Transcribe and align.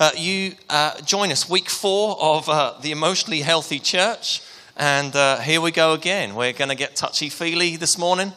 Uh, 0.00 0.10
you 0.16 0.54
uh, 0.70 0.98
join 1.02 1.30
us 1.30 1.46
week 1.46 1.68
four 1.68 2.16
of 2.18 2.48
uh, 2.48 2.72
the 2.80 2.90
Emotionally 2.90 3.42
Healthy 3.42 3.78
Church. 3.80 4.40
And 4.74 5.14
uh, 5.14 5.40
here 5.40 5.60
we 5.60 5.72
go 5.72 5.92
again. 5.92 6.34
We're 6.34 6.54
going 6.54 6.70
to 6.70 6.74
get 6.74 6.96
touchy 6.96 7.28
feely 7.28 7.76
this 7.76 7.98
morning. 7.98 8.32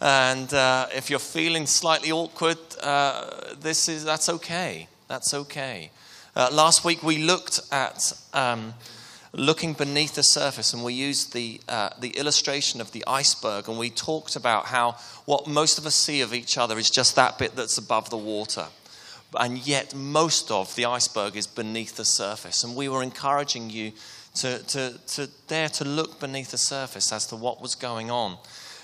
And 0.00 0.52
uh, 0.52 0.88
if 0.92 1.10
you're 1.10 1.20
feeling 1.20 1.66
slightly 1.66 2.10
awkward, 2.10 2.58
uh, 2.82 3.54
this 3.60 3.88
is, 3.88 4.04
that's 4.04 4.28
okay. 4.28 4.88
That's 5.06 5.32
okay. 5.34 5.92
last 6.34 6.84
week 6.84 7.04
we 7.04 7.18
looked 7.18 7.60
at 7.70 8.12
um, 8.32 8.74
looking 9.32 9.74
beneath 9.74 10.16
the 10.16 10.24
surface 10.24 10.74
and 10.74 10.82
we 10.82 10.94
used 10.94 11.32
the, 11.32 11.60
the 12.00 12.10
illustration 12.16 12.80
of 12.80 12.90
the 12.90 13.04
iceberg 13.06 13.68
and 13.68 13.78
we 13.78 13.88
talked 13.88 14.34
about 14.34 14.66
how 14.66 14.96
what 15.26 15.46
most 15.46 15.78
of 15.78 15.86
us 15.86 15.94
see 15.94 16.22
of 16.22 16.34
each 16.34 16.58
other 16.58 16.76
is 16.76 16.90
just 16.90 17.14
that 17.14 17.38
bit 17.38 17.54
that's 17.54 17.78
above 17.78 18.10
the 18.10 18.16
water 18.16 18.66
and 19.38 19.58
yet 19.66 19.94
most 19.94 20.50
of 20.50 20.74
the 20.76 20.84
iceberg 20.84 21.36
is 21.36 21.46
beneath 21.46 21.96
the 21.96 22.04
surface. 22.04 22.64
And 22.64 22.76
we 22.76 22.88
were 22.88 23.02
encouraging 23.02 23.70
you 23.70 23.92
to, 24.36 24.62
to, 24.64 24.98
to 25.06 25.28
dare 25.46 25.68
to 25.70 25.84
look 25.84 26.20
beneath 26.20 26.50
the 26.50 26.58
surface 26.58 27.12
as 27.12 27.26
to 27.28 27.36
what 27.36 27.60
was 27.60 27.74
going 27.74 28.10
on. 28.10 28.38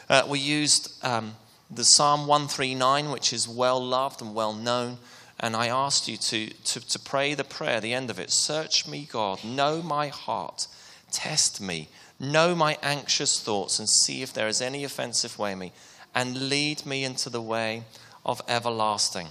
Uh, 0.09 0.23
we 0.29 0.39
used 0.39 1.05
um, 1.05 1.35
the 1.71 1.85
Psalm 1.85 2.27
139, 2.27 3.11
which 3.11 3.33
is 3.33 3.49
well 3.49 3.85
loved 3.85 4.23
and 4.23 4.35
well 4.35 4.53
known. 4.53 4.99
And 5.39 5.57
I 5.57 5.69
asked 5.69 6.07
you 6.07 6.17
to, 6.17 6.49
to, 6.49 6.81
to 6.89 6.99
pray 6.99 7.35
the 7.35 7.45
prayer, 7.45 7.81
the 7.81 7.95
end 7.95 8.11
of 8.11 8.21
it 8.21 8.31
Search 8.31 8.87
me, 8.87 9.09
God, 9.11 9.43
know 9.43 9.83
my 9.83 10.09
heart, 10.09 10.67
test 11.11 11.61
me, 11.61 11.89
know 12.19 12.55
my 12.55 12.77
anxious 12.83 13.41
thoughts, 13.41 13.79
and 13.79 13.89
see 13.89 14.23
if 14.23 14.33
there 14.33 14.49
is 14.49 14.61
any 14.61 14.85
offensive 14.85 15.39
way 15.39 15.53
in 15.53 15.59
me, 15.59 15.73
and 16.15 16.49
lead 16.49 16.85
me 16.85 17.05
into 17.05 17.31
the 17.31 17.41
way 17.41 17.85
of 18.25 18.43
everlasting. 18.47 19.29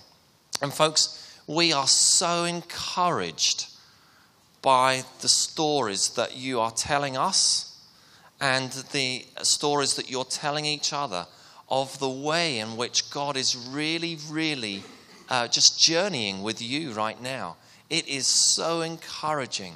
And, 0.61 0.73
folks, 0.73 1.15
we 1.47 1.73
are 1.73 1.87
so 1.87 2.43
encouraged 2.43 3.67
by 4.61 5.03
the 5.21 5.29
stories 5.29 6.09
that 6.09 6.35
you 6.37 6.59
are 6.59 6.71
telling 6.71 7.15
us 7.15 7.77
and 8.41 8.71
the 8.91 9.25
stories 9.41 9.95
that 9.95 10.09
you're 10.09 10.25
telling 10.25 10.65
each 10.65 10.93
other 10.93 11.25
of 11.69 11.97
the 11.99 12.09
way 12.09 12.59
in 12.59 12.77
which 12.77 13.09
God 13.11 13.37
is 13.37 13.55
really, 13.71 14.17
really 14.29 14.83
uh, 15.29 15.47
just 15.47 15.79
journeying 15.79 16.41
with 16.41 16.61
you 16.61 16.91
right 16.91 17.21
now. 17.21 17.57
It 17.89 18.07
is 18.07 18.27
so 18.27 18.81
encouraging. 18.81 19.75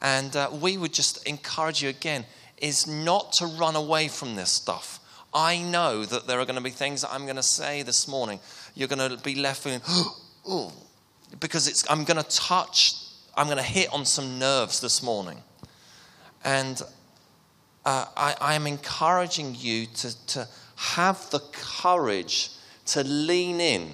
And 0.00 0.34
uh, 0.34 0.50
we 0.52 0.76
would 0.76 0.92
just 0.92 1.26
encourage 1.26 1.82
you 1.82 1.88
again 1.88 2.24
is 2.58 2.86
not 2.86 3.32
to 3.34 3.46
run 3.46 3.76
away 3.76 4.08
from 4.08 4.34
this 4.34 4.50
stuff. 4.50 5.00
I 5.32 5.62
know 5.62 6.04
that 6.04 6.26
there 6.26 6.40
are 6.40 6.44
going 6.44 6.56
to 6.56 6.62
be 6.62 6.70
things 6.70 7.02
that 7.02 7.12
I'm 7.12 7.24
going 7.24 7.36
to 7.36 7.42
say 7.42 7.82
this 7.82 8.08
morning. 8.08 8.40
You're 8.78 8.86
going 8.86 9.10
to 9.10 9.20
be 9.24 9.34
left 9.34 9.64
feeling, 9.64 9.80
oh, 10.46 10.72
because 11.40 11.84
I'm 11.90 12.04
going 12.04 12.22
to 12.22 12.30
touch, 12.30 12.94
I'm 13.36 13.46
going 13.46 13.58
to 13.58 13.62
hit 13.64 13.92
on 13.92 14.04
some 14.04 14.38
nerves 14.38 14.80
this 14.80 15.02
morning. 15.02 15.42
And 16.44 16.80
uh, 17.84 18.04
I, 18.16 18.36
I 18.40 18.54
am 18.54 18.68
encouraging 18.68 19.56
you 19.58 19.86
to, 19.86 20.26
to 20.26 20.48
have 20.76 21.28
the 21.30 21.40
courage 21.50 22.50
to 22.86 23.02
lean 23.02 23.60
in, 23.60 23.90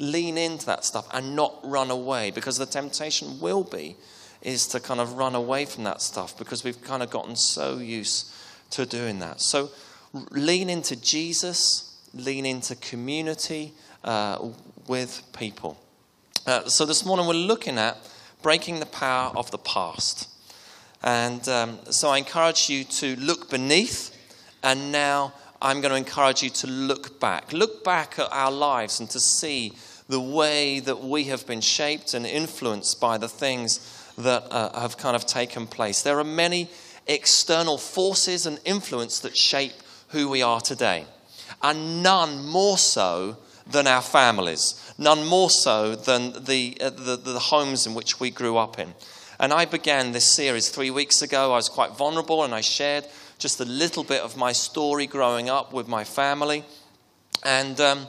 lean 0.00 0.36
into 0.36 0.66
that 0.66 0.84
stuff 0.84 1.06
and 1.14 1.36
not 1.36 1.56
run 1.62 1.92
away 1.92 2.32
because 2.32 2.58
the 2.58 2.66
temptation 2.66 3.38
will 3.38 3.62
be 3.62 3.96
is 4.42 4.66
to 4.66 4.80
kind 4.80 4.98
of 4.98 5.12
run 5.12 5.36
away 5.36 5.64
from 5.64 5.84
that 5.84 6.02
stuff 6.02 6.36
because 6.36 6.64
we've 6.64 6.82
kind 6.82 7.04
of 7.04 7.10
gotten 7.10 7.36
so 7.36 7.78
used 7.78 8.32
to 8.70 8.84
doing 8.84 9.20
that. 9.20 9.40
So 9.40 9.70
lean 10.32 10.68
into 10.68 10.96
Jesus, 10.96 12.02
lean 12.12 12.44
into 12.44 12.74
community 12.74 13.74
uh, 14.04 14.50
with 14.86 15.22
people. 15.32 15.78
Uh, 16.46 16.68
so 16.68 16.84
this 16.84 17.04
morning 17.04 17.26
we're 17.26 17.34
looking 17.34 17.78
at 17.78 17.96
breaking 18.42 18.80
the 18.80 18.86
power 18.86 19.32
of 19.36 19.50
the 19.50 19.58
past. 19.58 20.28
And 21.02 21.46
um, 21.48 21.78
so 21.90 22.08
I 22.08 22.18
encourage 22.18 22.68
you 22.68 22.84
to 22.84 23.16
look 23.16 23.50
beneath, 23.50 24.16
and 24.62 24.90
now 24.90 25.32
I'm 25.60 25.80
going 25.80 25.90
to 25.90 25.96
encourage 25.96 26.42
you 26.42 26.50
to 26.50 26.66
look 26.66 27.20
back. 27.20 27.52
Look 27.52 27.84
back 27.84 28.18
at 28.18 28.28
our 28.32 28.50
lives 28.50 29.00
and 29.00 29.08
to 29.10 29.20
see 29.20 29.72
the 30.08 30.20
way 30.20 30.80
that 30.80 31.00
we 31.00 31.24
have 31.24 31.46
been 31.46 31.60
shaped 31.60 32.14
and 32.14 32.24
influenced 32.24 33.00
by 33.00 33.18
the 33.18 33.28
things 33.28 34.12
that 34.16 34.44
uh, 34.50 34.80
have 34.80 34.96
kind 34.96 35.14
of 35.14 35.26
taken 35.26 35.66
place. 35.66 36.02
There 36.02 36.18
are 36.18 36.24
many 36.24 36.68
external 37.06 37.78
forces 37.78 38.46
and 38.46 38.58
influence 38.64 39.20
that 39.20 39.36
shape 39.36 39.74
who 40.08 40.28
we 40.28 40.42
are 40.42 40.60
today, 40.60 41.04
and 41.62 42.02
none 42.02 42.46
more 42.46 42.78
so 42.78 43.36
than 43.70 43.86
our 43.86 44.02
families, 44.02 44.92
none 44.96 45.26
more 45.26 45.50
so 45.50 45.94
than 45.94 46.44
the, 46.44 46.76
uh, 46.80 46.90
the, 46.90 47.16
the 47.16 47.38
homes 47.38 47.86
in 47.86 47.94
which 47.94 48.18
we 48.18 48.30
grew 48.30 48.56
up 48.56 48.78
in. 48.78 48.94
And 49.38 49.52
I 49.52 49.66
began 49.66 50.12
this 50.12 50.24
series 50.24 50.68
three 50.68 50.90
weeks 50.90 51.22
ago. 51.22 51.52
I 51.52 51.56
was 51.56 51.68
quite 51.68 51.92
vulnerable 51.92 52.42
and 52.42 52.54
I 52.54 52.60
shared 52.60 53.06
just 53.38 53.60
a 53.60 53.64
little 53.64 54.02
bit 54.02 54.22
of 54.22 54.36
my 54.36 54.52
story 54.52 55.06
growing 55.06 55.48
up 55.48 55.72
with 55.72 55.86
my 55.86 56.02
family. 56.02 56.64
And, 57.44 57.80
um, 57.80 58.08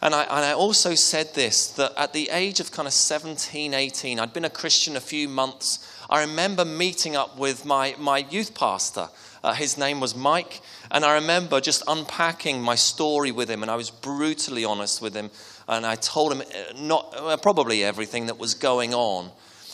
and, 0.00 0.14
I, 0.14 0.22
and 0.22 0.44
I 0.46 0.52
also 0.52 0.94
said 0.94 1.34
this 1.34 1.72
that 1.72 1.92
at 1.98 2.14
the 2.14 2.30
age 2.30 2.60
of 2.60 2.72
kind 2.72 2.86
of 2.86 2.94
17, 2.94 3.74
18, 3.74 4.18
I'd 4.18 4.32
been 4.32 4.46
a 4.46 4.50
Christian 4.50 4.96
a 4.96 5.00
few 5.00 5.28
months. 5.28 5.86
I 6.08 6.20
remember 6.22 6.64
meeting 6.64 7.16
up 7.16 7.36
with 7.36 7.66
my, 7.66 7.94
my 7.98 8.18
youth 8.18 8.54
pastor. 8.54 9.08
Uh, 9.46 9.52
his 9.52 9.78
name 9.78 10.00
was 10.00 10.16
Mike. 10.16 10.60
And 10.90 11.04
I 11.04 11.14
remember 11.14 11.60
just 11.60 11.84
unpacking 11.86 12.60
my 12.60 12.74
story 12.74 13.30
with 13.30 13.48
him, 13.48 13.62
and 13.62 13.70
I 13.70 13.76
was 13.76 13.90
brutally 13.90 14.64
honest 14.64 15.00
with 15.00 15.14
him. 15.14 15.30
And 15.68 15.86
I 15.86 15.94
told 15.94 16.32
him 16.32 16.40
uh, 16.40 16.72
not, 16.76 17.42
probably 17.42 17.84
everything 17.84 18.26
that 18.26 18.38
was 18.38 18.54
going 18.54 18.92
on. 18.92 19.30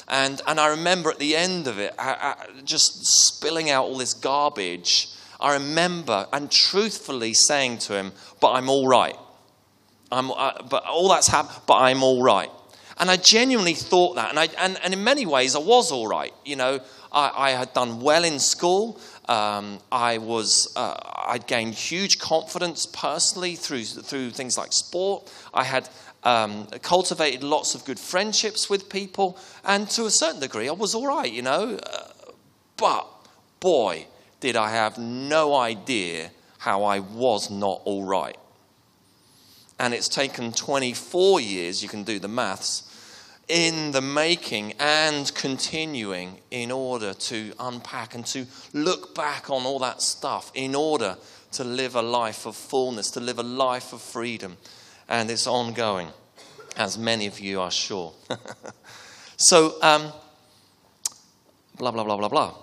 And, 0.09 0.43
and 0.47 0.61
I 0.61 0.66
remember 0.66 1.11
at 1.11 1.19
the 1.19 1.34
end 1.34 1.69
of 1.69 1.78
it, 1.78 1.94
I, 1.99 2.34
I, 2.38 2.62
just 2.65 3.06
spilling 3.06 3.71
out 3.71 3.87
all 3.87 3.97
this 3.97 4.12
garbage. 4.12 5.09
I 5.41 5.55
remember 5.55 6.27
and 6.34 6.50
truthfully 6.50 7.32
saying 7.32 7.78
to 7.78 7.94
him, 7.94 8.12
But 8.43 8.53
I'm 8.53 8.69
all 8.69 8.87
right. 8.87 9.16
I'm, 10.11 10.32
uh, 10.32 10.65
but 10.69 10.84
all 10.84 11.09
that's 11.09 11.28
happened, 11.28 11.62
but 11.66 11.78
I'm 11.78 12.03
all 12.03 12.22
right. 12.22 12.50
And 12.99 13.11
I 13.11 13.16
genuinely 13.16 13.72
thought 13.72 14.16
that. 14.16 14.28
And, 14.28 14.38
I, 14.38 14.49
and, 14.59 14.78
and 14.84 14.93
in 14.93 15.03
many 15.03 15.25
ways, 15.25 15.56
I 15.56 15.61
was 15.61 15.91
all 15.91 16.06
right. 16.06 16.34
You 16.44 16.56
know, 16.56 16.81
I, 17.12 17.32
I 17.34 17.50
had 17.50 17.72
done 17.72 18.00
well 18.00 18.25
in 18.25 18.38
school. 18.38 19.00
Um, 19.28 19.78
I 19.91 20.19
was, 20.19 20.72
uh, 20.77 20.97
I'd 21.28 21.47
gained 21.47 21.75
huge 21.75 22.19
confidence 22.19 22.87
personally 22.87 23.55
through, 23.55 23.84
through 23.84 24.31
things 24.31 24.59
like 24.59 24.72
sport. 24.72 25.33
I 25.55 25.65
had 25.65 25.88
um, 26.25 26.66
cultivated 26.83 27.43
lots 27.43 27.75
of 27.75 27.84
good 27.84 27.99
friendships 27.99 28.69
with 28.69 28.88
people, 28.88 29.38
and 29.65 29.88
to 29.91 30.06
a 30.06 30.11
certain 30.11 30.41
degree, 30.41 30.69
I 30.69 30.72
was 30.72 30.94
all 30.94 31.06
right, 31.06 31.32
you 31.32 31.43
know. 31.43 31.78
Uh, 31.82 32.09
but 32.77 33.06
boy, 33.61 34.06
did 34.41 34.56
I 34.56 34.71
have 34.71 34.99
no 34.99 35.55
idea 35.55 36.31
how 36.59 36.84
I 36.84 36.99
was 37.00 37.50
not 37.50 37.81
all 37.84 38.05
right. 38.05 38.37
And 39.78 39.94
it's 39.94 40.09
taken 40.09 40.53
24 40.53 41.41
years, 41.41 41.82
you 41.82 41.88
can 41.88 42.05
do 42.05 42.19
the 42.19 42.28
maths, 42.28 42.91
in 43.52 43.90
the 43.90 44.00
making 44.00 44.72
and 44.80 45.32
continuing 45.34 46.38
in 46.50 46.70
order 46.70 47.12
to 47.12 47.52
unpack 47.60 48.14
and 48.14 48.24
to 48.24 48.46
look 48.72 49.14
back 49.14 49.50
on 49.50 49.66
all 49.66 49.78
that 49.78 50.00
stuff 50.00 50.50
in 50.54 50.74
order 50.74 51.18
to 51.52 51.62
live 51.62 51.94
a 51.94 52.00
life 52.00 52.46
of 52.46 52.56
fullness, 52.56 53.10
to 53.10 53.20
live 53.20 53.38
a 53.38 53.42
life 53.42 53.92
of 53.92 54.00
freedom. 54.00 54.56
And 55.06 55.30
it's 55.30 55.46
ongoing, 55.46 56.08
as 56.78 56.96
many 56.96 57.26
of 57.26 57.40
you 57.40 57.60
are 57.60 57.70
sure. 57.70 58.14
so, 59.36 59.74
um, 59.82 60.10
blah, 61.76 61.90
blah, 61.90 62.04
blah, 62.04 62.16
blah, 62.16 62.28
blah. 62.28 62.54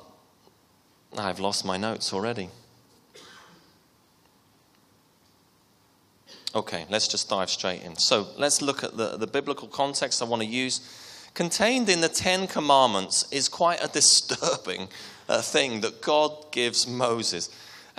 I've 1.16 1.40
lost 1.40 1.66
my 1.66 1.78
notes 1.78 2.14
already. 2.14 2.50
Okay, 6.56 6.86
let's 6.90 7.08
just 7.08 7.30
dive 7.30 7.50
straight 7.50 7.84
in. 7.84 7.96
So 7.96 8.28
let's 8.38 8.62
look 8.62 8.84
at 8.84 8.98
the, 8.98 9.18
the 9.18 9.28
biblical 9.28 9.68
context 9.68 10.22
I 10.22 10.26
want 10.26 10.42
to 10.42 10.48
use. 10.48 10.82
Contained 11.36 11.90
in 11.90 12.02
the 12.02 12.10
Ten 12.10 12.48
Commandments 12.48 13.32
is 13.32 13.48
quite 13.48 13.84
a 13.84 13.88
disturbing 13.88 14.88
uh, 15.28 15.42
thing 15.42 15.82
that 15.82 16.02
God 16.02 16.52
gives 16.52 16.88
Moses. 16.88 17.50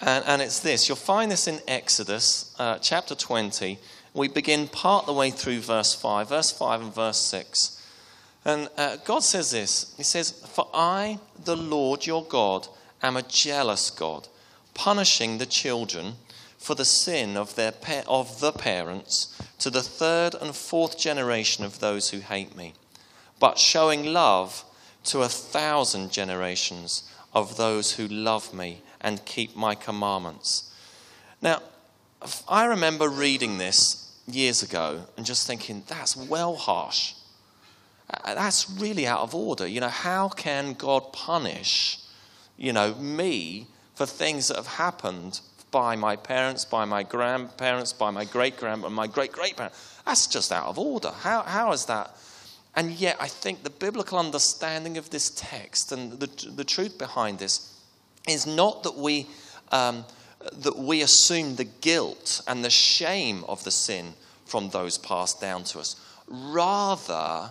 And, 0.00 0.24
and, 0.26 0.42
it's 0.42 0.60
this 0.60 0.88
you'll 0.88 0.96
find 0.96 1.30
this 1.30 1.46
in 1.46 1.60
Exodus 1.68 2.54
uh, 2.58 2.78
chapter 2.78 3.14
20. 3.14 3.78
We 4.14 4.26
begin 4.26 4.66
part 4.66 5.06
the 5.06 5.12
way 5.12 5.30
through 5.30 5.60
verse 5.60 5.94
5, 5.94 6.30
verse 6.30 6.50
5 6.50 6.80
and 6.82 6.94
verse 6.94 7.18
6. 7.18 7.80
And 8.44 8.68
uh, 8.76 8.96
God 9.04 9.22
says 9.22 9.52
this 9.52 9.94
He 9.96 10.02
says, 10.02 10.32
For 10.32 10.68
I, 10.74 11.20
the 11.44 11.56
Lord 11.56 12.04
your 12.04 12.24
God, 12.24 12.66
am 13.00 13.16
a 13.16 13.22
jealous 13.22 13.90
God, 13.90 14.26
punishing 14.74 15.38
the 15.38 15.46
children 15.46 16.14
for 16.60 16.74
the 16.74 16.84
sin 16.84 17.38
of, 17.38 17.54
their 17.56 17.72
of 18.06 18.40
the 18.40 18.52
parents 18.52 19.34
to 19.58 19.70
the 19.70 19.82
third 19.82 20.34
and 20.34 20.54
fourth 20.54 20.98
generation 20.98 21.64
of 21.64 21.80
those 21.80 22.10
who 22.10 22.18
hate 22.18 22.54
me, 22.54 22.74
but 23.40 23.58
showing 23.58 24.12
love 24.12 24.62
to 25.04 25.22
a 25.22 25.28
thousand 25.28 26.12
generations 26.12 27.10
of 27.32 27.56
those 27.56 27.92
who 27.92 28.06
love 28.06 28.52
me 28.52 28.82
and 29.00 29.24
keep 29.24 29.56
my 29.56 29.74
commandments. 29.74 30.70
Now, 31.40 31.62
I 32.46 32.66
remember 32.66 33.08
reading 33.08 33.56
this 33.56 34.14
years 34.26 34.62
ago 34.62 35.06
and 35.16 35.24
just 35.24 35.46
thinking, 35.46 35.82
that's 35.88 36.14
well 36.14 36.56
harsh. 36.56 37.14
that's 38.26 38.68
really 38.68 39.06
out 39.06 39.20
of 39.20 39.34
order. 39.34 39.66
You 39.66 39.80
know, 39.80 39.88
how 39.88 40.28
can 40.28 40.74
God 40.74 41.10
punish, 41.14 42.00
you 42.58 42.74
know, 42.74 42.94
me 42.96 43.66
for 43.94 44.04
things 44.04 44.48
that 44.48 44.58
have 44.58 44.66
happened 44.66 45.40
by 45.70 45.96
my 45.96 46.16
parents, 46.16 46.64
by 46.64 46.84
my 46.84 47.02
grandparents, 47.02 47.92
by 47.92 48.10
my 48.10 48.24
great 48.24 48.56
grandparents, 48.56 48.96
my 48.96 49.06
great 49.06 49.32
great 49.32 49.56
parents? 49.56 50.00
That's 50.04 50.26
just 50.26 50.52
out 50.52 50.66
of 50.66 50.78
order. 50.78 51.10
How, 51.10 51.42
how 51.42 51.72
is 51.72 51.86
that? 51.86 52.16
And 52.74 52.92
yet, 52.92 53.16
I 53.20 53.26
think 53.26 53.62
the 53.62 53.70
biblical 53.70 54.18
understanding 54.18 54.96
of 54.96 55.10
this 55.10 55.30
text 55.30 55.92
and 55.92 56.12
the, 56.12 56.50
the 56.50 56.64
truth 56.64 56.98
behind 56.98 57.38
this 57.38 57.80
is 58.28 58.46
not 58.46 58.84
that 58.84 58.96
we, 58.96 59.26
um, 59.72 60.04
that 60.52 60.76
we 60.76 61.02
assume 61.02 61.56
the 61.56 61.64
guilt 61.64 62.40
and 62.46 62.64
the 62.64 62.70
shame 62.70 63.44
of 63.48 63.64
the 63.64 63.70
sin 63.70 64.14
from 64.46 64.70
those 64.70 64.98
passed 64.98 65.40
down 65.40 65.64
to 65.64 65.80
us. 65.80 65.96
Rather, 66.28 67.50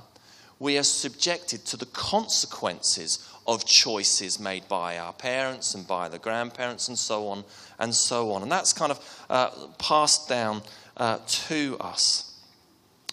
we 0.60 0.78
are 0.78 0.84
subjected 0.84 1.66
to 1.66 1.78
the 1.78 1.86
consequences 1.88 3.30
of 3.50 3.66
choices 3.66 4.40
made 4.40 4.68
by 4.68 5.00
our 5.00 5.12
parents 5.12 5.74
and 5.74 5.88
by 5.88 6.08
the 6.08 6.20
grandparents 6.20 6.88
and 6.88 6.98
so 6.98 7.28
on 7.28 7.44
and 7.80 7.94
so 7.94 8.32
on. 8.32 8.44
And 8.44 8.52
that's 8.52 8.74
kind 8.74 8.92
of 8.92 9.26
uh, 9.30 9.50
passed 9.80 10.30
down 10.30 10.62
uh, 10.98 11.18
to 11.26 11.78
us. 11.80 12.40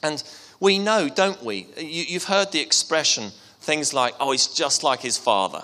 And 0.02 0.22
we 0.60 0.78
know, 0.78 1.08
don't 1.08 1.42
we? 1.42 1.66
You, 1.78 2.14
have 2.14 2.24
heard 2.24 2.52
the 2.52 2.60
expression 2.60 3.30
things 3.60 3.94
like, 3.94 4.14
oh, 4.20 4.32
he's 4.32 4.46
just 4.46 4.84
like 4.84 5.00
his 5.00 5.16
father. 5.16 5.62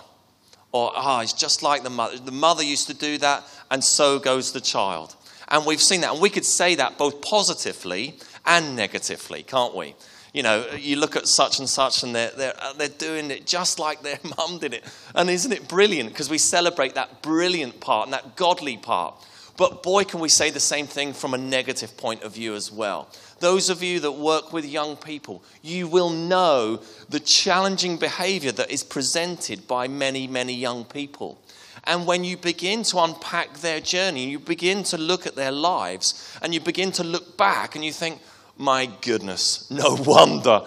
Or, 0.73 0.91
oh, 0.97 1.21
he's 1.21 1.35
just 1.35 1.63
like 1.63 1.83
the 1.83 1.91
mother. 1.91 2.17
The 2.19 2.33
mother 2.33 2.63
used 2.63 2.89
to 2.89 2.95
do 2.95 3.19
that, 3.19 3.45
and 3.71 3.85
so 3.85 4.19
goes 4.19 4.53
the 4.53 4.61
child. 4.61 5.15
And 5.49 5.67
we've 5.67 5.83
seen 5.83 6.01
that. 6.01 6.13
And 6.13 6.23
we 6.23 6.31
could 6.31 6.47
say 6.47 6.77
that 6.77 6.97
both 6.97 7.21
positively 7.21 8.19
and 8.47 8.75
negatively, 8.75 9.43
can't 9.43 9.77
we? 9.77 9.95
You 10.33 10.43
know, 10.43 10.67
you 10.79 10.97
look 10.97 11.15
at 11.15 11.29
such 11.29 11.59
and 11.59 11.69
such, 11.69 12.03
and 12.03 12.15
they're, 12.15 12.31
they're, 12.31 12.55
uh, 12.59 12.73
they're 12.73 12.89
doing 12.89 13.31
it 13.31 13.47
just 13.47 13.79
like 13.79 14.03
their 14.03 14.19
mum 14.39 14.59
did 14.59 14.75
it. 14.75 14.85
And 15.15 15.29
isn't 15.29 15.53
it 15.53 15.69
brilliant? 15.69 16.11
Because 16.11 16.31
we 16.31 16.39
celebrate 16.39 16.95
that 16.95 17.23
brilliant 17.23 17.81
part 17.81 18.07
and 18.07 18.15
that 18.15 18.37
godly 18.37 18.79
part. 18.79 19.15
But 19.59 19.83
boy, 19.83 20.05
can 20.05 20.21
we 20.21 20.31
say 20.31 20.51
the 20.51 20.61
same 20.61 20.87
thing 20.87 21.13
from 21.13 21.35
a 21.35 21.39
negative 21.39 21.97
point 21.97 22.23
of 22.23 22.35
view 22.35 22.55
as 22.55 22.73
well. 22.73 23.09
Those 23.41 23.69
of 23.69 23.83
you 23.83 24.01
that 24.01 24.13
work 24.13 24.53
with 24.53 24.65
young 24.65 24.97
people, 24.97 25.45
you 25.61 25.87
will 25.87 26.11
know 26.11 26.81
the 27.11 27.21
challenging 27.21 27.99
behavior 27.99 28.53
that 28.53 28.71
is 28.71 28.83
presented 28.83 29.69
by 29.69 29.89
many, 29.89 30.27
many 30.27 30.55
young 30.55 30.85
people. 30.85 31.39
And 31.85 32.07
when 32.07 32.25
you 32.25 32.37
begin 32.37 32.85
to 32.85 32.99
unpack 33.01 33.59
their 33.59 33.81
journey, 33.81 34.31
you 34.31 34.39
begin 34.39 34.85
to 34.85 34.97
look 34.97 35.27
at 35.27 35.35
their 35.35 35.53
lives, 35.53 36.39
and 36.41 36.55
you 36.55 36.61
begin 36.61 36.93
to 36.93 37.05
look 37.05 37.37
back, 37.37 37.75
and 37.75 37.85
you 37.85 37.93
think, 37.93 38.21
my 38.57 38.91
goodness, 39.01 39.71
no 39.71 39.95
wonder 40.07 40.63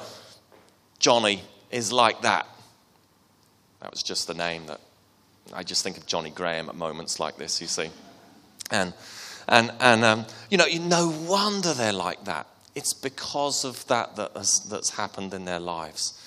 Johnny 1.00 1.42
is 1.72 1.92
like 1.92 2.22
that. 2.22 2.48
That 3.82 3.92
was 3.92 4.02
just 4.02 4.28
the 4.28 4.34
name 4.34 4.66
that 4.68 4.80
I 5.54 5.64
just 5.64 5.84
think 5.84 5.98
of 5.98 6.06
Johnny 6.06 6.32
Graham 6.32 6.70
at 6.70 6.76
moments 6.76 7.20
like 7.20 7.38
this, 7.38 7.62
you 7.62 7.68
see. 7.68 7.90
And, 8.72 8.94
and, 9.48 9.72
and 9.80 10.04
um, 10.04 10.26
you 10.50 10.58
know, 10.58 10.66
no 10.82 11.10
wonder 11.28 11.74
they're 11.74 11.94
like 11.94 12.26
that. 12.26 12.48
It's 12.74 12.94
because 12.94 13.64
of 13.64 13.86
that, 13.88 14.16
that 14.16 14.32
has, 14.36 14.62
that's 14.62 14.92
happened 14.92 15.34
in 15.34 15.46
their 15.46 15.60
lives. 15.60 16.20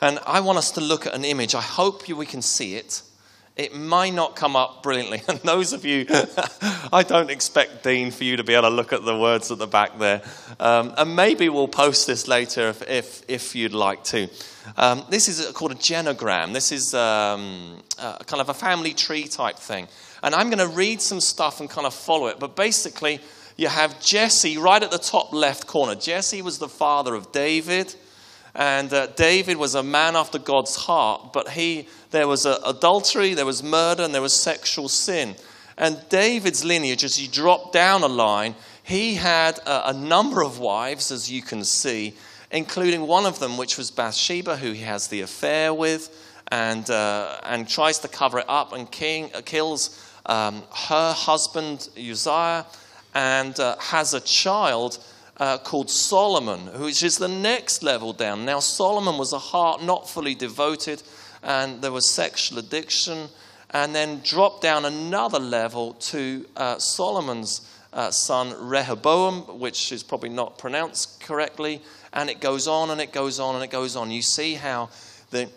And 0.00 0.18
I 0.26 0.40
want 0.40 0.58
us 0.58 0.70
to 0.72 0.80
look 0.80 1.06
at 1.06 1.14
an 1.14 1.24
image. 1.24 1.54
I 1.54 1.60
hope 1.60 2.08
we 2.08 2.26
can 2.26 2.42
see 2.42 2.76
it. 2.76 3.02
It 3.54 3.74
might 3.74 4.14
not 4.14 4.34
come 4.34 4.56
up 4.56 4.82
brilliantly. 4.82 5.22
And 5.28 5.38
those 5.40 5.72
of 5.72 5.84
you, 5.84 6.06
I 6.92 7.04
don't 7.06 7.30
expect 7.30 7.84
Dean 7.84 8.10
for 8.10 8.24
you 8.24 8.36
to 8.36 8.44
be 8.44 8.54
able 8.54 8.68
to 8.68 8.74
look 8.74 8.92
at 8.92 9.04
the 9.04 9.18
words 9.18 9.50
at 9.50 9.58
the 9.58 9.66
back 9.66 9.98
there. 9.98 10.22
Um, 10.58 10.94
and 10.96 11.14
maybe 11.14 11.48
we'll 11.48 11.68
post 11.68 12.06
this 12.06 12.26
later 12.28 12.68
if, 12.68 12.88
if, 12.88 13.22
if 13.28 13.54
you'd 13.54 13.74
like 13.74 14.04
to. 14.04 14.28
Um, 14.76 15.04
this 15.10 15.28
is 15.28 15.50
called 15.52 15.72
a 15.72 15.76
genogram. 15.76 16.52
This 16.52 16.72
is 16.72 16.94
um, 16.94 17.82
uh, 17.98 18.18
kind 18.18 18.40
of 18.40 18.48
a 18.48 18.54
family 18.54 18.94
tree 18.94 19.24
type 19.24 19.56
thing. 19.56 19.86
And 20.22 20.34
I'm 20.34 20.48
going 20.48 20.66
to 20.66 20.74
read 20.74 21.02
some 21.02 21.20
stuff 21.20 21.60
and 21.60 21.68
kind 21.68 21.86
of 21.86 21.92
follow 21.92 22.28
it. 22.28 22.38
But 22.38 22.56
basically, 22.56 23.20
you 23.56 23.68
have 23.68 24.00
Jesse 24.00 24.56
right 24.56 24.82
at 24.82 24.90
the 24.90 24.98
top 24.98 25.32
left 25.32 25.66
corner. 25.66 25.94
Jesse 25.94 26.40
was 26.40 26.58
the 26.58 26.68
father 26.68 27.14
of 27.14 27.32
David. 27.32 27.94
And 28.54 28.92
uh, 28.92 29.06
David 29.08 29.56
was 29.56 29.74
a 29.74 29.82
man 29.82 30.14
after 30.14 30.38
God's 30.38 30.76
heart, 30.76 31.32
but 31.32 31.50
he, 31.50 31.88
there 32.10 32.28
was 32.28 32.44
uh, 32.44 32.58
adultery, 32.66 33.34
there 33.34 33.46
was 33.46 33.62
murder, 33.62 34.02
and 34.02 34.14
there 34.14 34.20
was 34.20 34.34
sexual 34.34 34.88
sin. 34.88 35.36
And 35.78 35.98
David's 36.10 36.64
lineage, 36.64 37.02
as 37.02 37.16
he 37.16 37.26
dropped 37.26 37.72
down 37.72 38.02
a 38.02 38.08
line, 38.08 38.54
he 38.82 39.14
had 39.14 39.58
a, 39.60 39.90
a 39.90 39.92
number 39.92 40.42
of 40.42 40.58
wives, 40.58 41.10
as 41.10 41.30
you 41.30 41.40
can 41.40 41.64
see, 41.64 42.14
including 42.50 43.06
one 43.06 43.24
of 43.24 43.38
them, 43.38 43.56
which 43.56 43.78
was 43.78 43.90
Bathsheba, 43.90 44.56
who 44.56 44.72
he 44.72 44.82
has 44.82 45.08
the 45.08 45.22
affair 45.22 45.72
with, 45.72 46.14
and, 46.48 46.90
uh, 46.90 47.38
and 47.44 47.66
tries 47.66 48.00
to 48.00 48.08
cover 48.08 48.40
it 48.40 48.44
up 48.48 48.74
and 48.74 48.90
king, 48.90 49.30
uh, 49.34 49.40
kills 49.42 49.98
um, 50.26 50.62
her 50.88 51.12
husband 51.12 51.88
Uzziah 51.96 52.66
and 53.14 53.58
uh, 53.58 53.76
has 53.78 54.14
a 54.14 54.20
child 54.20 54.98
uh, 55.38 55.58
called 55.58 55.90
Solomon, 55.90 56.60
which 56.80 57.02
is 57.02 57.18
the 57.18 57.28
next 57.28 57.82
level 57.82 58.12
down. 58.12 58.44
Now, 58.44 58.60
Solomon 58.60 59.18
was 59.18 59.32
a 59.32 59.38
heart 59.38 59.82
not 59.82 60.08
fully 60.08 60.34
devoted, 60.34 61.02
and 61.42 61.82
there 61.82 61.92
was 61.92 62.10
sexual 62.10 62.58
addiction, 62.58 63.28
and 63.70 63.94
then 63.94 64.20
dropped 64.22 64.62
down 64.62 64.84
another 64.84 65.38
level 65.38 65.94
to 65.94 66.46
uh, 66.56 66.78
Solomon's 66.78 67.68
uh, 67.92 68.10
son 68.10 68.54
Rehoboam, 68.68 69.58
which 69.58 69.92
is 69.92 70.02
probably 70.02 70.28
not 70.28 70.58
pronounced 70.58 71.20
correctly, 71.20 71.80
and 72.12 72.30
it 72.30 72.40
goes 72.40 72.66
on 72.66 72.90
and 72.90 73.00
it 73.00 73.12
goes 73.12 73.40
on 73.40 73.54
and 73.54 73.64
it 73.64 73.70
goes 73.70 73.96
on. 73.96 74.10
You 74.10 74.22
see 74.22 74.54
how 74.54 74.90
the 75.30 75.48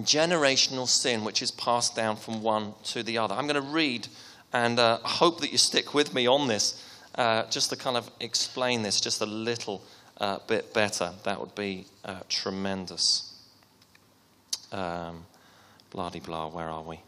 generational 0.00 0.88
sin 0.88 1.24
which 1.24 1.42
is 1.42 1.50
passed 1.50 1.94
down 1.94 2.16
from 2.16 2.42
one 2.42 2.74
to 2.84 3.02
the 3.02 3.18
other. 3.18 3.34
I'm 3.34 3.46
going 3.46 3.62
to 3.62 3.72
read 3.72 4.08
and 4.52 4.78
uh, 4.78 4.98
hope 4.98 5.40
that 5.40 5.52
you 5.52 5.58
stick 5.58 5.94
with 5.94 6.14
me 6.14 6.26
on 6.26 6.48
this 6.48 6.88
uh, 7.14 7.44
just 7.50 7.70
to 7.70 7.76
kind 7.76 7.96
of 7.96 8.10
explain 8.20 8.82
this 8.82 9.00
just 9.00 9.20
a 9.20 9.26
little 9.26 9.82
uh, 10.18 10.38
bit 10.46 10.72
better. 10.72 11.12
That 11.24 11.40
would 11.40 11.54
be 11.54 11.86
uh, 12.04 12.20
tremendous. 12.28 13.34
Um, 14.70 15.24
blah 15.90 16.10
blah, 16.10 16.48
where 16.48 16.68
are 16.68 16.82
we? 16.82 17.00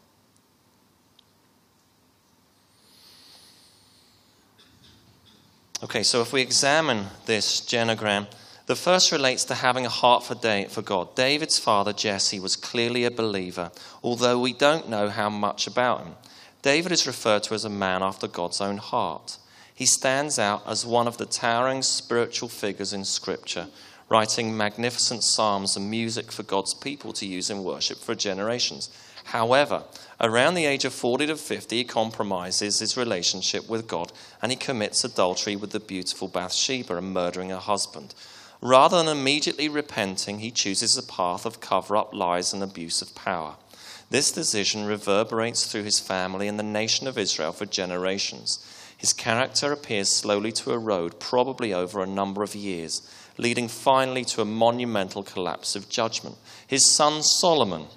Okay, 5.83 6.03
so 6.03 6.21
if 6.21 6.31
we 6.31 6.41
examine 6.41 7.07
this 7.25 7.61
genogram, 7.61 8.27
the 8.65 8.75
first 8.75 9.11
relates 9.11 9.43
to 9.45 9.53
having 9.53 9.85
a 9.85 9.89
heart 9.89 10.23
for, 10.23 10.35
for 10.69 10.81
God. 10.81 11.15
David's 11.15 11.59
father, 11.59 11.93
Jesse, 11.93 12.39
was 12.39 12.55
clearly 12.55 13.03
a 13.03 13.11
believer, 13.11 13.71
although 14.01 14.39
we 14.39 14.53
don't 14.53 14.89
know 14.89 15.09
how 15.09 15.29
much 15.29 15.67
about 15.67 16.03
him. 16.03 16.15
David 16.61 16.91
is 16.91 17.05
referred 17.05 17.43
to 17.43 17.53
as 17.53 17.65
a 17.65 17.69
man 17.69 18.01
after 18.01 18.27
God's 18.27 18.61
own 18.61 18.77
heart. 18.77 19.37
He 19.75 19.85
stands 19.85 20.39
out 20.39 20.63
as 20.65 20.85
one 20.85 21.05
of 21.05 21.17
the 21.17 21.25
towering 21.25 21.81
spiritual 21.81 22.47
figures 22.47 22.93
in 22.93 23.03
Scripture, 23.03 23.67
writing 24.07 24.55
magnificent 24.55 25.21
psalms 25.21 25.75
and 25.75 25.91
music 25.91 26.31
for 26.31 26.43
God's 26.43 26.73
people 26.73 27.11
to 27.11 27.25
use 27.25 27.49
in 27.49 27.61
worship 27.61 27.97
for 27.97 28.15
generations. 28.15 28.89
However, 29.25 29.83
around 30.21 30.53
the 30.53 30.65
age 30.65 30.85
of 30.85 30.93
40 30.93 31.27
to 31.27 31.35
50, 31.35 31.75
he 31.75 31.83
compromises 31.83 32.79
his 32.79 32.95
relationship 32.95 33.67
with 33.67 33.85
God 33.85 34.13
and 34.41 34.49
he 34.49 34.55
commits 34.55 35.03
adultery 35.03 35.57
with 35.57 35.71
the 35.71 35.79
beautiful 35.81 36.29
Bathsheba 36.29 36.95
and 36.95 37.13
murdering 37.13 37.49
her 37.49 37.57
husband. 37.57 38.15
Rather 38.61 39.03
than 39.03 39.17
immediately 39.17 39.67
repenting, 39.67 40.39
he 40.39 40.51
chooses 40.51 40.97
a 40.97 41.03
path 41.03 41.45
of 41.45 41.59
cover 41.59 41.97
up 41.97 42.13
lies 42.13 42.53
and 42.53 42.63
abuse 42.63 43.01
of 43.01 43.13
power. 43.13 43.55
This 44.09 44.31
decision 44.31 44.85
reverberates 44.85 45.65
through 45.65 45.83
his 45.83 45.99
family 45.99 46.47
and 46.47 46.57
the 46.57 46.63
nation 46.63 47.07
of 47.07 47.17
Israel 47.17 47.51
for 47.51 47.65
generations. 47.65 48.65
His 48.97 49.13
character 49.13 49.71
appears 49.71 50.09
slowly 50.09 50.51
to 50.53 50.71
erode, 50.71 51.19
probably 51.19 51.73
over 51.73 52.01
a 52.01 52.07
number 52.07 52.43
of 52.43 52.55
years, 52.55 53.01
leading 53.37 53.67
finally 53.67 54.23
to 54.25 54.41
a 54.41 54.45
monumental 54.45 55.23
collapse 55.23 55.75
of 55.75 55.89
judgment. 55.89 56.35
His 56.67 56.89
son 56.89 57.21
Solomon 57.23 57.87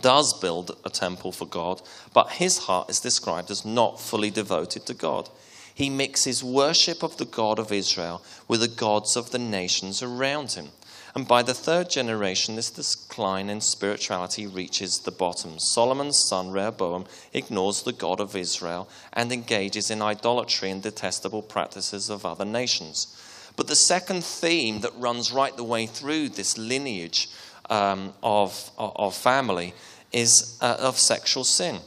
does 0.00 0.38
build 0.40 0.76
a 0.84 0.90
temple 0.90 1.32
for 1.32 1.46
God, 1.46 1.82
but 2.14 2.32
his 2.32 2.58
heart 2.58 2.88
is 2.88 3.00
described 3.00 3.50
as 3.50 3.64
not 3.64 4.00
fully 4.00 4.30
devoted 4.30 4.86
to 4.86 4.94
God. 4.94 5.28
He 5.74 5.90
mixes 5.90 6.44
worship 6.44 7.02
of 7.02 7.16
the 7.16 7.24
God 7.24 7.58
of 7.58 7.72
Israel 7.72 8.22
with 8.46 8.60
the 8.60 8.68
gods 8.68 9.16
of 9.16 9.30
the 9.30 9.38
nations 9.38 10.02
around 10.02 10.52
him. 10.52 10.68
And 11.14 11.28
by 11.28 11.42
the 11.42 11.54
third 11.54 11.90
generation, 11.90 12.56
this 12.56 12.70
decline 12.70 13.50
in 13.50 13.60
spirituality 13.60 14.46
reaches 14.46 15.00
the 15.00 15.10
bottom. 15.10 15.58
Solomon's 15.58 16.16
son 16.16 16.50
Rehoboam 16.50 17.04
ignores 17.34 17.82
the 17.82 17.92
God 17.92 18.18
of 18.18 18.34
Israel 18.34 18.88
and 19.12 19.30
engages 19.30 19.90
in 19.90 20.00
idolatry 20.00 20.70
and 20.70 20.82
detestable 20.82 21.42
practices 21.42 22.08
of 22.08 22.24
other 22.24 22.46
nations. 22.46 23.14
But 23.56 23.66
the 23.66 23.76
second 23.76 24.24
theme 24.24 24.80
that 24.80 24.96
runs 24.96 25.32
right 25.32 25.54
the 25.54 25.64
way 25.64 25.86
through 25.86 26.30
this 26.30 26.56
lineage 26.56 27.28
um, 27.68 28.14
of, 28.22 28.70
of 28.78 29.14
family 29.14 29.74
is 30.12 30.56
uh, 30.62 30.76
of 30.78 30.98
sexual 30.98 31.44
sin. 31.44 31.80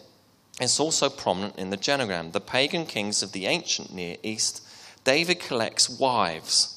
It's 0.62 0.80
also 0.80 1.10
prominent 1.10 1.58
in 1.58 1.72
the 1.72 1.78
genogram. 1.78 2.32
The 2.32 2.40
pagan 2.40 2.86
kings 2.86 3.24
of 3.24 3.32
the 3.32 3.48
ancient 3.48 3.92
Near 3.92 4.18
East, 4.22 4.62
David 5.04 5.40
collects 5.40 5.90
wives 5.90 6.75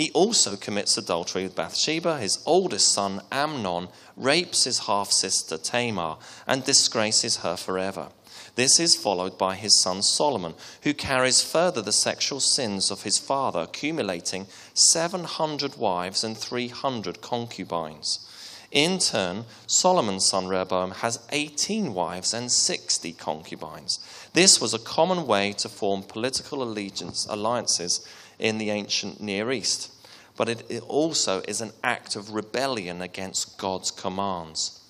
He 0.00 0.10
also 0.12 0.56
commits 0.56 0.96
adultery 0.96 1.42
with 1.42 1.54
Bathsheba. 1.54 2.20
His 2.20 2.42
oldest 2.46 2.90
son, 2.90 3.20
Amnon, 3.30 3.88
rapes 4.16 4.64
his 4.64 4.86
half 4.86 5.12
sister 5.12 5.58
Tamar 5.58 6.16
and 6.46 6.64
disgraces 6.64 7.36
her 7.44 7.54
forever. 7.54 8.08
This 8.54 8.80
is 8.80 8.96
followed 8.96 9.36
by 9.36 9.56
his 9.56 9.78
son 9.78 10.00
Solomon, 10.00 10.54
who 10.84 10.94
carries 10.94 11.42
further 11.42 11.82
the 11.82 11.92
sexual 11.92 12.40
sins 12.40 12.90
of 12.90 13.02
his 13.02 13.18
father, 13.18 13.60
accumulating 13.60 14.46
700 14.72 15.76
wives 15.76 16.24
and 16.24 16.34
300 16.34 17.20
concubines. 17.20 18.26
In 18.70 19.00
turn, 19.00 19.44
Solomon's 19.66 20.24
son 20.24 20.46
Rehoboam 20.46 20.92
has 20.92 21.26
18 21.30 21.92
wives 21.92 22.32
and 22.32 22.50
60 22.50 23.12
concubines. 23.14 23.98
This 24.32 24.62
was 24.62 24.72
a 24.72 24.78
common 24.78 25.26
way 25.26 25.52
to 25.58 25.68
form 25.68 26.04
political 26.04 26.62
allegiance 26.62 27.26
alliances 27.28 28.00
in 28.40 28.58
the 28.58 28.70
ancient 28.70 29.20
Near 29.20 29.52
East, 29.52 29.92
but 30.36 30.48
it 30.48 30.82
also 30.88 31.42
is 31.46 31.60
an 31.60 31.72
act 31.84 32.16
of 32.16 32.32
rebellion 32.32 33.02
against 33.02 33.58
God's 33.58 33.90
commands. 33.90 34.80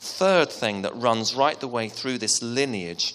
Third 0.00 0.50
thing 0.50 0.82
that 0.82 0.94
runs 0.94 1.34
right 1.34 1.58
the 1.58 1.68
way 1.68 1.88
through 1.88 2.18
this 2.18 2.42
lineage 2.42 3.14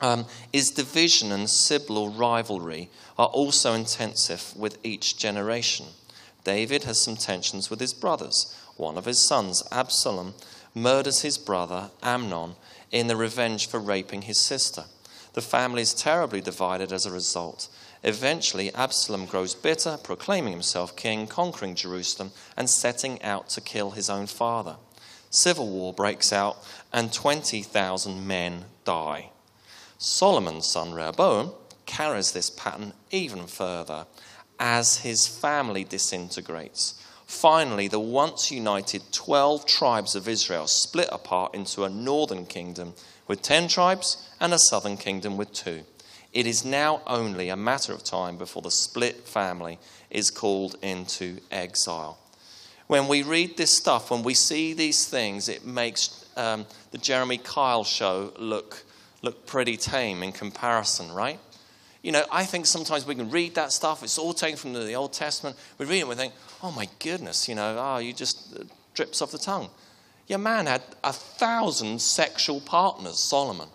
um, 0.00 0.26
is 0.52 0.70
division 0.70 1.32
and 1.32 1.48
civil 1.48 2.10
rivalry 2.10 2.90
are 3.18 3.28
also 3.28 3.72
intensive 3.74 4.52
with 4.56 4.78
each 4.84 5.16
generation. 5.16 5.86
David 6.44 6.84
has 6.84 7.00
some 7.00 7.16
tensions 7.16 7.70
with 7.70 7.80
his 7.80 7.94
brothers 7.94 8.54
one 8.76 8.98
of 8.98 9.04
his 9.04 9.20
sons, 9.20 9.62
Absalom, 9.70 10.34
murders 10.74 11.22
his 11.22 11.38
brother, 11.38 11.90
Amnon, 12.02 12.56
in 12.90 13.06
the 13.06 13.16
revenge 13.16 13.68
for 13.68 13.78
raping 13.78 14.22
his 14.22 14.38
sister. 14.38 14.84
The 15.34 15.42
family 15.42 15.82
is 15.82 15.94
terribly 15.94 16.40
divided 16.40 16.92
as 16.92 17.06
a 17.06 17.12
result. 17.12 17.68
Eventually, 18.04 18.72
Absalom 18.74 19.24
grows 19.24 19.54
bitter, 19.54 19.96
proclaiming 19.96 20.52
himself 20.52 20.94
king, 20.94 21.26
conquering 21.26 21.74
Jerusalem, 21.74 22.32
and 22.54 22.68
setting 22.68 23.20
out 23.22 23.48
to 23.50 23.62
kill 23.62 23.92
his 23.92 24.10
own 24.10 24.26
father. 24.26 24.76
Civil 25.30 25.68
war 25.68 25.94
breaks 25.94 26.30
out, 26.30 26.62
and 26.92 27.12
20,000 27.12 28.26
men 28.26 28.66
die. 28.84 29.30
Solomon's 29.96 30.66
son 30.66 30.92
Rehoboam 30.92 31.52
carries 31.86 32.32
this 32.32 32.50
pattern 32.50 32.92
even 33.10 33.46
further 33.46 34.06
as 34.60 34.98
his 34.98 35.26
family 35.26 35.82
disintegrates. 35.82 37.00
Finally, 37.26 37.88
the 37.88 37.98
once 37.98 38.50
united 38.50 39.02
12 39.12 39.64
tribes 39.64 40.14
of 40.14 40.28
Israel 40.28 40.66
split 40.66 41.08
apart 41.10 41.54
into 41.54 41.84
a 41.84 41.90
northern 41.90 42.44
kingdom 42.44 42.92
with 43.26 43.40
10 43.40 43.68
tribes 43.68 44.28
and 44.40 44.52
a 44.52 44.58
southern 44.58 44.98
kingdom 44.98 45.38
with 45.38 45.52
two. 45.54 45.84
It 46.34 46.48
is 46.48 46.64
now 46.64 47.00
only 47.06 47.48
a 47.48 47.56
matter 47.56 47.92
of 47.92 48.02
time 48.02 48.36
before 48.36 48.60
the 48.60 48.70
split 48.70 49.28
family 49.28 49.78
is 50.10 50.32
called 50.32 50.74
into 50.82 51.38
exile. 51.52 52.18
When 52.88 53.06
we 53.06 53.22
read 53.22 53.56
this 53.56 53.70
stuff, 53.70 54.10
when 54.10 54.24
we 54.24 54.34
see 54.34 54.74
these 54.74 55.06
things, 55.06 55.48
it 55.48 55.64
makes 55.64 56.26
um, 56.36 56.66
the 56.90 56.98
Jeremy 56.98 57.38
Kyle 57.38 57.84
show 57.84 58.32
look, 58.36 58.84
look 59.22 59.46
pretty 59.46 59.76
tame 59.76 60.24
in 60.24 60.32
comparison, 60.32 61.12
right? 61.12 61.38
You 62.02 62.10
know, 62.10 62.24
I 62.30 62.44
think 62.44 62.66
sometimes 62.66 63.06
we 63.06 63.14
can 63.14 63.30
read 63.30 63.54
that 63.54 63.72
stuff. 63.72 64.02
It's 64.02 64.18
all 64.18 64.34
taken 64.34 64.58
from 64.58 64.72
the 64.74 64.92
Old 64.92 65.12
Testament. 65.12 65.56
We 65.78 65.86
read 65.86 65.98
it 65.98 66.00
and 66.00 66.08
we 66.10 66.16
think, 66.16 66.34
oh 66.64 66.72
my 66.72 66.88
goodness, 66.98 67.48
you 67.48 67.54
know, 67.54 67.76
oh, 67.78 67.98
you 67.98 68.12
just 68.12 68.54
uh, 68.58 68.64
drips 68.92 69.22
off 69.22 69.30
the 69.30 69.38
tongue. 69.38 69.70
Your 70.26 70.40
man 70.40 70.66
had 70.66 70.82
a 71.04 71.12
thousand 71.12 72.02
sexual 72.02 72.60
partners, 72.60 73.18
Solomon. 73.20 73.68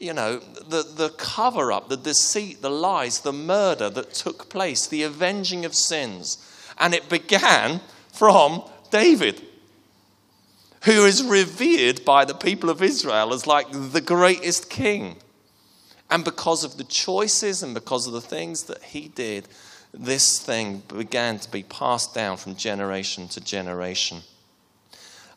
You 0.00 0.12
know, 0.12 0.38
the, 0.38 0.82
the 0.82 1.10
cover 1.18 1.72
up, 1.72 1.88
the 1.88 1.96
deceit, 1.96 2.62
the 2.62 2.70
lies, 2.70 3.20
the 3.20 3.32
murder 3.32 3.90
that 3.90 4.14
took 4.14 4.48
place, 4.48 4.86
the 4.86 5.02
avenging 5.02 5.64
of 5.64 5.74
sins. 5.74 6.38
And 6.78 6.94
it 6.94 7.08
began 7.08 7.80
from 8.12 8.62
David, 8.90 9.42
who 10.84 11.04
is 11.04 11.24
revered 11.24 12.04
by 12.04 12.24
the 12.24 12.34
people 12.34 12.70
of 12.70 12.82
Israel 12.82 13.34
as 13.34 13.46
like 13.46 13.66
the 13.70 14.00
greatest 14.00 14.70
king. 14.70 15.16
And 16.10 16.24
because 16.24 16.64
of 16.64 16.76
the 16.76 16.84
choices 16.84 17.62
and 17.62 17.74
because 17.74 18.06
of 18.06 18.12
the 18.12 18.20
things 18.20 18.64
that 18.64 18.82
he 18.82 19.08
did, 19.08 19.48
this 19.92 20.38
thing 20.38 20.82
began 20.88 21.38
to 21.38 21.50
be 21.50 21.62
passed 21.62 22.14
down 22.14 22.36
from 22.36 22.54
generation 22.56 23.28
to 23.28 23.40
generation. 23.40 24.22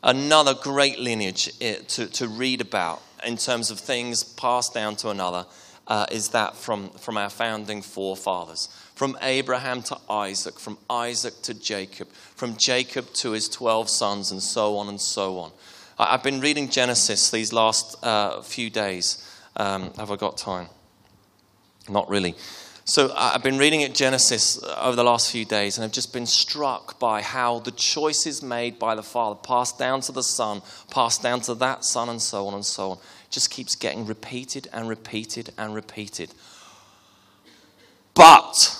Another 0.02 0.54
great 0.54 0.98
lineage 0.98 1.56
to, 1.58 2.06
to 2.06 2.28
read 2.28 2.60
about 2.60 3.02
in 3.24 3.36
terms 3.36 3.70
of 3.70 3.78
things 3.78 4.24
passed 4.24 4.74
down 4.74 4.96
to 4.96 5.10
another 5.10 5.46
uh, 5.86 6.06
is 6.10 6.30
that 6.30 6.56
from, 6.56 6.90
from 6.90 7.16
our 7.16 7.30
founding 7.30 7.82
forefathers. 7.82 8.68
From 8.94 9.16
Abraham 9.22 9.82
to 9.84 9.98
Isaac, 10.08 10.58
from 10.58 10.78
Isaac 10.88 11.40
to 11.42 11.54
Jacob, 11.54 12.08
from 12.34 12.56
Jacob 12.56 13.12
to 13.14 13.32
his 13.32 13.48
12 13.48 13.88
sons, 13.88 14.30
and 14.30 14.42
so 14.42 14.76
on 14.76 14.88
and 14.88 15.00
so 15.00 15.38
on. 15.38 15.52
I've 15.98 16.22
been 16.22 16.40
reading 16.40 16.68
Genesis 16.68 17.30
these 17.30 17.52
last 17.52 17.96
uh, 18.04 18.42
few 18.42 18.70
days. 18.70 19.28
Um, 19.56 19.92
have 19.94 20.10
I 20.10 20.16
got 20.16 20.36
time? 20.36 20.68
Not 21.88 22.08
really. 22.08 22.34
So 22.92 23.10
I've 23.16 23.42
been 23.42 23.56
reading 23.56 23.82
at 23.84 23.94
Genesis 23.94 24.62
uh, 24.62 24.76
over 24.82 24.96
the 24.96 25.02
last 25.02 25.32
few 25.32 25.46
days, 25.46 25.78
and 25.78 25.84
I've 25.86 25.92
just 25.92 26.12
been 26.12 26.26
struck 26.26 26.98
by 26.98 27.22
how 27.22 27.60
the 27.60 27.70
choices 27.70 28.42
made 28.42 28.78
by 28.78 28.94
the 28.94 29.02
Father, 29.02 29.34
passed 29.34 29.78
down 29.78 30.02
to 30.02 30.12
the 30.12 30.22
Son, 30.22 30.60
passed 30.90 31.22
down 31.22 31.40
to 31.40 31.54
that 31.54 31.86
Son, 31.86 32.10
and 32.10 32.20
so 32.20 32.46
on 32.46 32.52
and 32.52 32.66
so 32.66 32.90
on, 32.90 32.98
just 33.30 33.50
keeps 33.50 33.76
getting 33.76 34.04
repeated 34.04 34.68
and 34.74 34.90
repeated 34.90 35.54
and 35.56 35.74
repeated. 35.74 36.34
But 38.12 38.78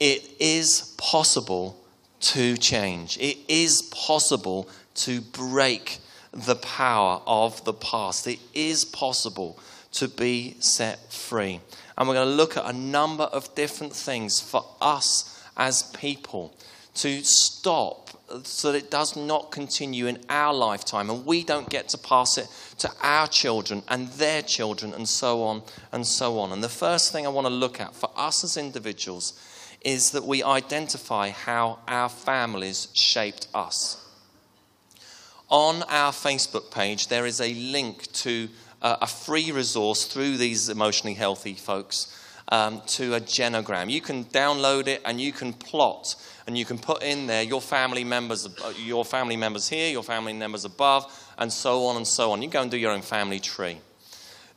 it 0.00 0.22
is 0.40 0.94
possible 0.96 1.78
to 2.20 2.56
change. 2.56 3.18
It 3.18 3.36
is 3.46 3.82
possible 3.94 4.70
to 5.04 5.20
break 5.20 5.98
the 6.32 6.56
power 6.56 7.20
of 7.26 7.62
the 7.66 7.74
past. 7.74 8.26
It 8.26 8.38
is 8.54 8.86
possible 8.86 9.58
to 9.92 10.08
be 10.08 10.56
set 10.60 11.12
free. 11.12 11.60
And 11.98 12.08
we're 12.08 12.14
going 12.14 12.28
to 12.28 12.34
look 12.34 12.56
at 12.56 12.64
a 12.64 12.72
number 12.72 13.24
of 13.24 13.52
different 13.56 13.92
things 13.92 14.40
for 14.40 14.64
us 14.80 15.44
as 15.56 15.82
people 15.82 16.54
to 16.94 17.22
stop 17.24 18.08
so 18.44 18.70
that 18.70 18.78
it 18.78 18.90
does 18.90 19.16
not 19.16 19.50
continue 19.50 20.06
in 20.06 20.18
our 20.28 20.54
lifetime 20.54 21.10
and 21.10 21.26
we 21.26 21.42
don't 21.42 21.68
get 21.70 21.88
to 21.88 21.98
pass 21.98 22.38
it 22.38 22.46
to 22.78 22.90
our 23.02 23.26
children 23.26 23.82
and 23.88 24.08
their 24.12 24.42
children 24.42 24.94
and 24.94 25.08
so 25.08 25.42
on 25.42 25.62
and 25.92 26.06
so 26.06 26.38
on. 26.38 26.52
And 26.52 26.62
the 26.62 26.68
first 26.68 27.10
thing 27.10 27.26
I 27.26 27.30
want 27.30 27.46
to 27.46 27.52
look 27.52 27.80
at 27.80 27.94
for 27.94 28.10
us 28.16 28.44
as 28.44 28.56
individuals 28.56 29.32
is 29.80 30.12
that 30.12 30.24
we 30.24 30.42
identify 30.42 31.30
how 31.30 31.80
our 31.88 32.08
families 32.08 32.88
shaped 32.94 33.48
us. 33.54 34.04
On 35.48 35.82
our 35.84 36.12
Facebook 36.12 36.70
page, 36.70 37.08
there 37.08 37.26
is 37.26 37.40
a 37.40 37.54
link 37.54 38.12
to 38.12 38.48
a 38.82 39.06
free 39.06 39.50
resource 39.50 40.04
through 40.06 40.36
these 40.36 40.68
emotionally 40.68 41.14
healthy 41.14 41.54
folks 41.54 42.14
um, 42.50 42.80
to 42.86 43.14
a 43.14 43.20
genogram. 43.20 43.90
You 43.90 44.00
can 44.00 44.24
download 44.26 44.86
it 44.86 45.02
and 45.04 45.20
you 45.20 45.32
can 45.32 45.52
plot 45.52 46.14
and 46.46 46.56
you 46.56 46.64
can 46.64 46.78
put 46.78 47.02
in 47.02 47.26
there 47.26 47.42
your 47.42 47.60
family 47.60 48.04
members, 48.04 48.46
uh, 48.46 48.72
your 48.78 49.04
family 49.04 49.36
members 49.36 49.68
here, 49.68 49.90
your 49.90 50.02
family 50.02 50.32
members 50.32 50.64
above, 50.64 51.04
and 51.38 51.52
so 51.52 51.86
on 51.86 51.96
and 51.96 52.06
so 52.06 52.32
on. 52.32 52.42
You 52.42 52.48
go 52.48 52.62
and 52.62 52.70
do 52.70 52.78
your 52.78 52.92
own 52.92 53.02
family 53.02 53.40
tree. 53.40 53.78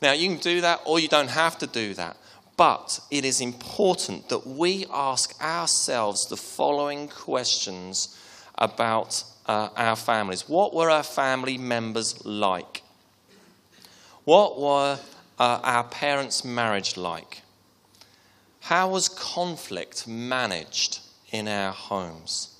Now 0.01 0.13
you 0.13 0.29
can 0.29 0.37
do 0.37 0.61
that, 0.61 0.81
or 0.85 0.99
you 0.99 1.07
don't 1.07 1.29
have 1.29 1.57
to 1.59 1.67
do 1.67 1.93
that. 1.95 2.17
But 2.57 2.99
it 3.09 3.25
is 3.25 3.41
important 3.41 4.29
that 4.29 4.45
we 4.45 4.85
ask 4.91 5.39
ourselves 5.41 6.27
the 6.27 6.37
following 6.37 7.07
questions 7.07 8.17
about 8.57 9.23
uh, 9.47 9.69
our 9.75 9.95
families. 9.95 10.47
What 10.47 10.73
were 10.73 10.89
our 10.89 11.03
family 11.03 11.57
members 11.57 12.23
like? 12.25 12.80
What 14.31 14.57
were 14.57 14.97
uh, 15.39 15.59
our 15.61 15.83
parents' 15.83 16.45
marriage 16.45 16.95
like? 16.95 17.41
How 18.61 18.87
was 18.87 19.09
conflict 19.09 20.07
managed 20.07 20.99
in 21.33 21.49
our 21.49 21.73
homes? 21.73 22.55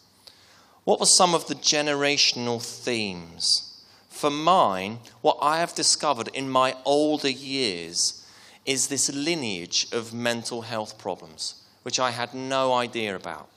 What 0.84 1.00
were 1.00 1.06
some 1.06 1.34
of 1.34 1.48
the 1.48 1.56
generational 1.56 2.62
themes? 2.62 3.82
For 4.10 4.30
mine, 4.30 5.00
what 5.22 5.38
I 5.42 5.60
have 5.60 5.74
discovered 5.74 6.28
in 6.34 6.50
my 6.50 6.76
older 6.84 7.30
years 7.30 8.28
is 8.66 8.88
this 8.88 9.10
lineage 9.10 9.88
of 9.94 10.14
mental 10.14 10.64
health 10.64 10.98
problems, 10.98 11.64
which 11.84 12.02
I 12.02 12.12
had 12.12 12.34
no 12.34 12.74
idea 12.74 13.16
about. 13.16 13.48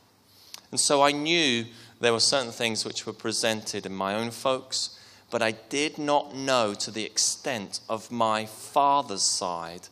And 0.70 0.78
so 0.78 1.02
I 1.02 1.10
knew 1.10 1.64
there 1.98 2.12
were 2.12 2.20
certain 2.20 2.52
things 2.52 2.84
which 2.84 3.06
were 3.06 3.12
presented 3.12 3.84
in 3.84 3.92
my 3.92 4.14
own 4.14 4.30
folks, 4.30 5.00
but 5.30 5.42
I 5.42 5.52
did 5.52 5.98
not 5.98 6.34
know 6.34 6.74
to 6.74 6.90
the 6.90 7.04
extent 7.04 7.80
of 7.88 8.10
my 8.10 8.46
father's 8.46 9.22
side 9.22 9.88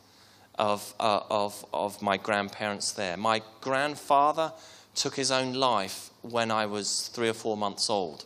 of, 0.55 0.93
uh, 0.99 1.21
of, 1.29 1.65
of 1.73 2.01
my 2.01 2.17
grandparents 2.17 2.91
there. 2.91 3.17
My 3.17 3.41
grandfather 3.61 4.53
took 4.95 5.15
his 5.15 5.31
own 5.31 5.53
life 5.53 6.11
when 6.21 6.51
I 6.51 6.65
was 6.65 7.09
three 7.13 7.29
or 7.29 7.33
four 7.33 7.57
months 7.57 7.89
old. 7.89 8.25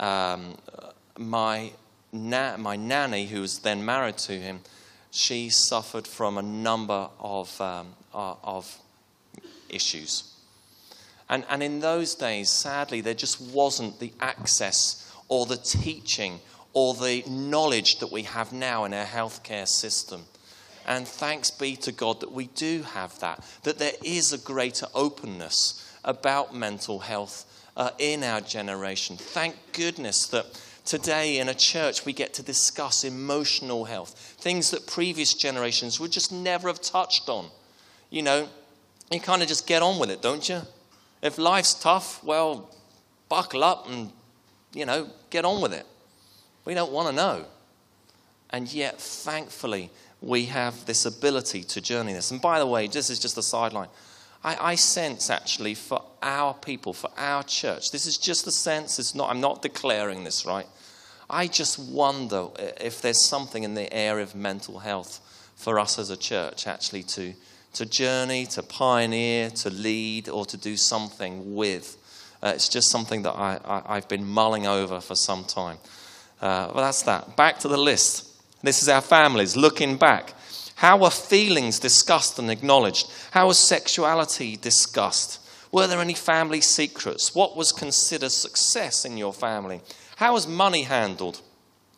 Um, 0.00 0.56
my, 1.16 1.72
na- 2.12 2.56
my 2.56 2.76
nanny, 2.76 3.26
who 3.26 3.40
was 3.40 3.60
then 3.60 3.84
married 3.84 4.18
to 4.18 4.32
him, 4.32 4.60
she 5.10 5.48
suffered 5.48 6.06
from 6.06 6.36
a 6.36 6.42
number 6.42 7.08
of, 7.18 7.60
um, 7.60 7.94
uh, 8.14 8.34
of 8.42 8.78
issues. 9.68 10.34
And, 11.28 11.44
and 11.48 11.62
in 11.62 11.80
those 11.80 12.14
days, 12.14 12.50
sadly, 12.50 13.00
there 13.00 13.14
just 13.14 13.40
wasn't 13.40 14.00
the 14.00 14.12
access 14.20 15.07
or 15.28 15.46
the 15.46 15.56
teaching 15.56 16.40
or 16.72 16.94
the 16.94 17.22
knowledge 17.28 17.98
that 17.98 18.12
we 18.12 18.22
have 18.22 18.52
now 18.52 18.84
in 18.84 18.94
our 18.94 19.06
healthcare 19.06 19.68
system. 19.68 20.24
And 20.86 21.06
thanks 21.06 21.50
be 21.50 21.76
to 21.76 21.92
God 21.92 22.20
that 22.20 22.32
we 22.32 22.46
do 22.46 22.82
have 22.82 23.18
that, 23.20 23.44
that 23.62 23.78
there 23.78 23.92
is 24.02 24.32
a 24.32 24.38
greater 24.38 24.86
openness 24.94 25.84
about 26.04 26.54
mental 26.54 27.00
health 27.00 27.44
uh, 27.76 27.90
in 27.98 28.24
our 28.24 28.40
generation. 28.40 29.16
Thank 29.16 29.56
goodness 29.72 30.26
that 30.28 30.46
today 30.84 31.38
in 31.38 31.48
a 31.48 31.54
church 31.54 32.06
we 32.06 32.12
get 32.12 32.32
to 32.34 32.42
discuss 32.42 33.04
emotional 33.04 33.84
health, 33.84 34.36
things 34.40 34.70
that 34.70 34.86
previous 34.86 35.34
generations 35.34 36.00
would 36.00 36.10
just 36.10 36.32
never 36.32 36.68
have 36.68 36.80
touched 36.80 37.28
on. 37.28 37.50
You 38.08 38.22
know, 38.22 38.48
you 39.10 39.20
kind 39.20 39.42
of 39.42 39.48
just 39.48 39.66
get 39.66 39.82
on 39.82 39.98
with 39.98 40.10
it, 40.10 40.22
don't 40.22 40.48
you? 40.48 40.62
If 41.22 41.36
life's 41.36 41.74
tough, 41.74 42.24
well, 42.24 42.70
buckle 43.28 43.62
up 43.62 43.88
and, 43.88 44.10
you 44.72 44.86
know, 44.86 45.08
get 45.30 45.44
on 45.44 45.60
with 45.60 45.72
it. 45.72 45.86
We 46.64 46.74
don't 46.74 46.92
want 46.92 47.08
to 47.08 47.14
know. 47.14 47.44
And 48.50 48.72
yet, 48.72 49.00
thankfully, 49.00 49.90
we 50.20 50.46
have 50.46 50.86
this 50.86 51.04
ability 51.06 51.62
to 51.64 51.80
journey 51.80 52.12
this. 52.12 52.30
And 52.30 52.40
by 52.40 52.58
the 52.58 52.66
way, 52.66 52.86
this 52.86 53.10
is 53.10 53.18
just 53.18 53.38
a 53.38 53.42
sideline. 53.42 53.88
I, 54.42 54.72
I, 54.72 54.74
sense 54.76 55.30
actually 55.30 55.74
for 55.74 56.02
our 56.22 56.54
people, 56.54 56.92
for 56.92 57.10
our 57.16 57.42
church, 57.42 57.90
this 57.90 58.06
is 58.06 58.16
just 58.16 58.46
a 58.46 58.52
sense, 58.52 58.98
it's 58.98 59.14
not, 59.14 59.30
I'm 59.30 59.40
not 59.40 59.62
declaring 59.62 60.24
this, 60.24 60.46
right? 60.46 60.66
I 61.28 61.46
just 61.48 61.78
wonder 61.78 62.48
if 62.80 63.02
there's 63.02 63.24
something 63.24 63.64
in 63.64 63.74
the 63.74 63.92
area 63.92 64.22
of 64.22 64.34
mental 64.34 64.78
health 64.78 65.20
for 65.56 65.78
us 65.78 65.98
as 65.98 66.10
a 66.10 66.16
church 66.16 66.66
actually 66.66 67.02
to, 67.02 67.34
to 67.74 67.84
journey, 67.84 68.46
to 68.46 68.62
pioneer, 68.62 69.50
to 69.50 69.70
lead, 69.70 70.28
or 70.28 70.46
to 70.46 70.56
do 70.56 70.76
something 70.76 71.54
with. 71.54 71.97
Uh, 72.42 72.52
it's 72.54 72.68
just 72.68 72.90
something 72.90 73.22
that 73.22 73.34
I, 73.34 73.82
have 73.94 74.08
been 74.08 74.24
mulling 74.24 74.66
over 74.66 75.00
for 75.00 75.14
some 75.14 75.44
time. 75.44 75.78
Uh, 76.40 76.70
well, 76.72 76.84
that's 76.84 77.02
that. 77.02 77.36
Back 77.36 77.58
to 77.60 77.68
the 77.68 77.76
list. 77.76 78.26
This 78.62 78.82
is 78.82 78.88
our 78.88 79.00
families 79.00 79.56
looking 79.56 79.96
back. 79.96 80.34
How 80.76 80.98
were 80.98 81.10
feelings 81.10 81.80
discussed 81.80 82.38
and 82.38 82.50
acknowledged? 82.50 83.10
How 83.32 83.48
was 83.48 83.58
sexuality 83.58 84.56
discussed? 84.56 85.40
Were 85.72 85.88
there 85.88 86.00
any 86.00 86.14
family 86.14 86.60
secrets? 86.60 87.34
What 87.34 87.56
was 87.56 87.72
considered 87.72 88.30
success 88.30 89.04
in 89.04 89.16
your 89.16 89.32
family? 89.32 89.80
How 90.16 90.34
was 90.34 90.46
money 90.46 90.82
handled? 90.82 91.40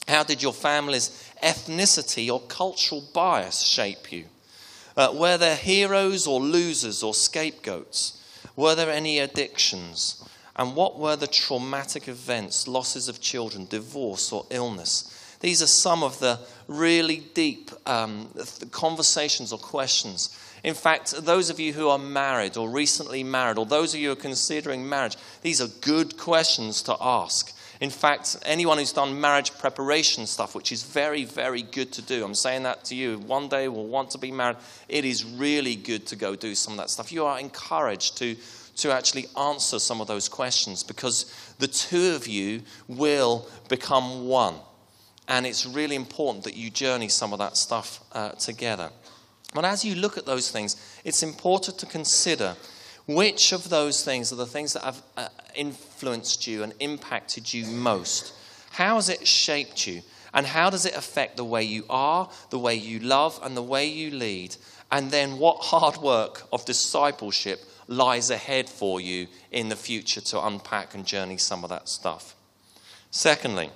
How 0.09 0.23
did 0.25 0.42
your 0.42 0.54
family's 0.54 1.30
ethnicity 1.42 2.32
or 2.32 2.40
cultural 2.40 3.04
bias 3.14 3.61
shape 3.61 4.11
you? 4.11 4.25
Uh, 4.97 5.12
were 5.14 5.37
there 5.37 5.56
heroes 5.56 6.26
or 6.26 6.40
losers 6.40 7.02
or 7.02 7.14
scapegoats? 7.14 8.20
Were 8.61 8.75
there 8.75 8.90
any 8.90 9.21
addictions? 9.21 10.23
And 10.55 10.76
what 10.76 10.99
were 10.99 11.17
the 11.17 11.26
traumatic 11.26 12.09
events, 12.09 12.69
losses 12.69 13.09
of 13.09 13.19
children, 13.19 13.64
divorce, 13.64 14.35
or 14.35 14.45
illness? 14.50 15.38
These 15.40 15.62
are 15.62 15.67
some 15.67 16.02
of 16.02 16.19
the 16.19 16.38
really 16.69 17.23
deep 17.33 17.71
um, 17.87 18.29
conversations 18.71 19.55
or 19.55 19.59
questions. 19.59 20.38
In 20.62 20.75
fact, 20.75 21.25
those 21.25 21.49
of 21.49 21.59
you 21.59 21.73
who 21.73 21.88
are 21.88 21.97
married 21.97 22.59
or 22.59 22.69
recently 22.69 23.25
married, 23.25 23.57
or 23.57 23.64
those 23.64 23.95
of 23.95 24.00
you 24.00 24.09
who 24.09 24.12
are 24.12 24.17
considering 24.17 24.87
marriage, 24.87 25.17
these 25.40 25.62
are 25.62 25.69
good 25.81 26.19
questions 26.19 26.83
to 26.83 26.95
ask. 27.00 27.57
In 27.81 27.89
fact, 27.89 28.37
anyone 28.45 28.77
who's 28.77 28.93
done 28.93 29.19
marriage 29.19 29.57
preparation 29.57 30.27
stuff, 30.27 30.55
which 30.55 30.71
is 30.71 30.83
very, 30.83 31.25
very 31.25 31.63
good 31.63 31.91
to 31.93 32.03
do, 32.03 32.23
I'm 32.23 32.35
saying 32.35 32.65
that 32.65 32.85
to 32.87 32.95
you, 32.95 33.19
one 33.21 33.49
day 33.49 33.69
we'll 33.69 33.87
want 33.87 34.11
to 34.11 34.19
be 34.19 34.31
married, 34.31 34.59
it 34.89 35.07
is 35.07 35.25
really 35.25 35.77
good 35.77 36.07
to 36.09 36.17
go 36.17 36.37
do 36.37 36.55
some 36.55 36.75
of 36.75 36.79
that 36.79 36.91
stuff. 36.91 37.11
You 37.11 37.25
are 37.25 37.41
encouraged 37.41 38.19
to, 38.19 38.37
to 38.77 38.93
actually 38.93 39.29
answer 39.35 39.79
some 39.79 40.03
of 40.03 40.09
those 40.09 40.29
questions 40.29 40.83
because 40.83 41.55
the 41.59 41.69
two 41.69 42.15
of 42.15 42.29
you 42.29 42.61
will 42.87 43.49
become 43.71 44.27
one. 44.27 44.57
And 45.27 45.47
it's 45.47 45.65
really 45.65 45.97
important 45.97 46.45
that 46.45 46.57
you 46.57 46.69
journey 46.69 47.09
some 47.09 47.33
of 47.33 47.38
that 47.38 47.57
stuff 47.57 48.01
uh, 48.12 48.33
together. 48.33 48.90
But 49.55 49.64
as 49.64 49.87
you 49.87 49.95
look 49.95 50.19
at 50.19 50.27
those 50.27 50.51
things, 50.51 50.77
it's 51.03 51.23
important 51.23 51.79
to 51.79 51.87
consider 51.87 52.57
which 53.07 53.53
of 53.53 53.71
those 53.71 54.05
things 54.05 54.33
are 54.33 54.37
the 54.37 54.47
things 54.47 54.75
that 54.75 54.85
have 54.85 55.03
uh, 55.16 55.29
influenced 55.55 56.47
you 56.47 56.63
and 56.63 56.73
impacted 56.81 57.53
you 57.53 57.67
most. 57.67 58.33
How 58.71 58.97
has 58.97 59.09
it 59.09 59.27
shaped 59.27 59.87
you? 59.87 60.03
And 60.33 60.47
how 60.47 60.71
does 60.71 60.87
it 60.87 60.97
affect 60.97 61.37
the 61.37 61.45
way 61.45 61.65
you 61.65 61.85
are, 61.91 62.31
the 62.51 62.59
way 62.59 62.77
you 62.77 63.01
love, 63.01 63.41
and 63.43 63.57
the 63.57 63.63
way 63.63 63.87
you 63.87 64.11
lead? 64.11 64.57
And 64.93 65.11
then 65.11 65.39
what 65.39 65.57
hard 65.61 65.97
work 65.97 66.43
of 66.53 66.65
discipleship 66.65 67.65
lies 67.89 68.31
ahead 68.31 68.69
for 68.69 69.01
you 69.01 69.27
in 69.51 69.69
the 69.69 69.77
future 69.77 70.21
to 70.21 70.47
unpack 70.47 70.95
and 70.95 71.05
journey 71.05 71.37
some 71.37 71.65
of 71.65 71.71
that 71.71 71.89
stuff? 71.89 72.37
Secondly, 73.11 73.71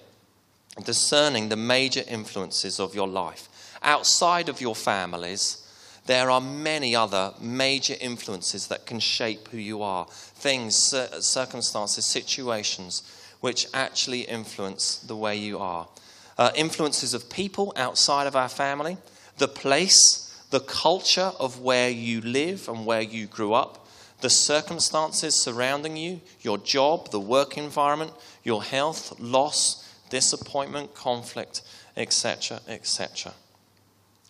discerning 0.85 1.49
the 1.49 1.57
major 1.57 2.03
influences 2.09 2.79
of 2.79 2.95
your 2.95 3.09
life. 3.09 3.49
Outside 3.83 4.49
of 4.49 4.61
your 4.61 4.75
families, 4.75 5.63
there 6.07 6.31
are 6.31 6.40
many 6.40 6.95
other 6.95 7.33
major 7.40 7.95
influences 8.01 8.67
that 8.69 8.87
can 8.87 9.01
shape 9.01 9.49
who 9.49 9.59
you 9.59 9.83
are. 9.83 10.07
Things, 10.07 10.95
circumstances, 11.21 12.05
situations 12.05 13.03
which 13.40 13.67
actually 13.73 14.23
influence 14.23 14.97
the 14.97 15.17
way 15.17 15.37
you 15.37 15.59
are. 15.59 15.88
Uh, 16.37 16.51
influences 16.55 17.14
of 17.14 17.31
people 17.31 17.73
outside 17.77 18.27
of 18.27 18.37
our 18.37 18.49
family, 18.49 18.97
the 19.38 19.49
place, 19.49 20.43
the 20.51 20.61
culture 20.61 21.33
of 21.38 21.61
where 21.61 21.90
you 21.90 22.21
live 22.21 22.69
and 22.69 22.85
where 22.85 23.03
you 23.03 23.27
grew 23.27 23.53
up, 23.55 23.87
the 24.21 24.31
circumstances 24.31 25.40
surrounding 25.40 25.97
you, 25.97 26.21
your 26.40 26.59
job, 26.59 27.11
the 27.11 27.21
work 27.21 27.57
environment, 27.59 28.12
your 28.43 28.62
health, 28.62 29.19
loss, 29.21 29.95
disappointment, 30.11 30.95
conflict, 30.95 31.62
etc., 31.97 32.61
etc. 32.69 33.33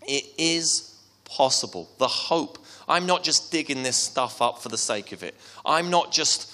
It 0.06 0.24
is 0.36 0.93
possible. 1.34 1.90
The 1.98 2.06
hope. 2.06 2.64
I'm 2.86 3.06
not 3.06 3.24
just 3.24 3.50
digging 3.50 3.82
this 3.82 3.96
stuff 3.96 4.40
up 4.40 4.62
for 4.62 4.68
the 4.68 4.78
sake 4.78 5.10
of 5.10 5.24
it. 5.24 5.34
I'm 5.66 5.90
not 5.90 6.12
just 6.12 6.52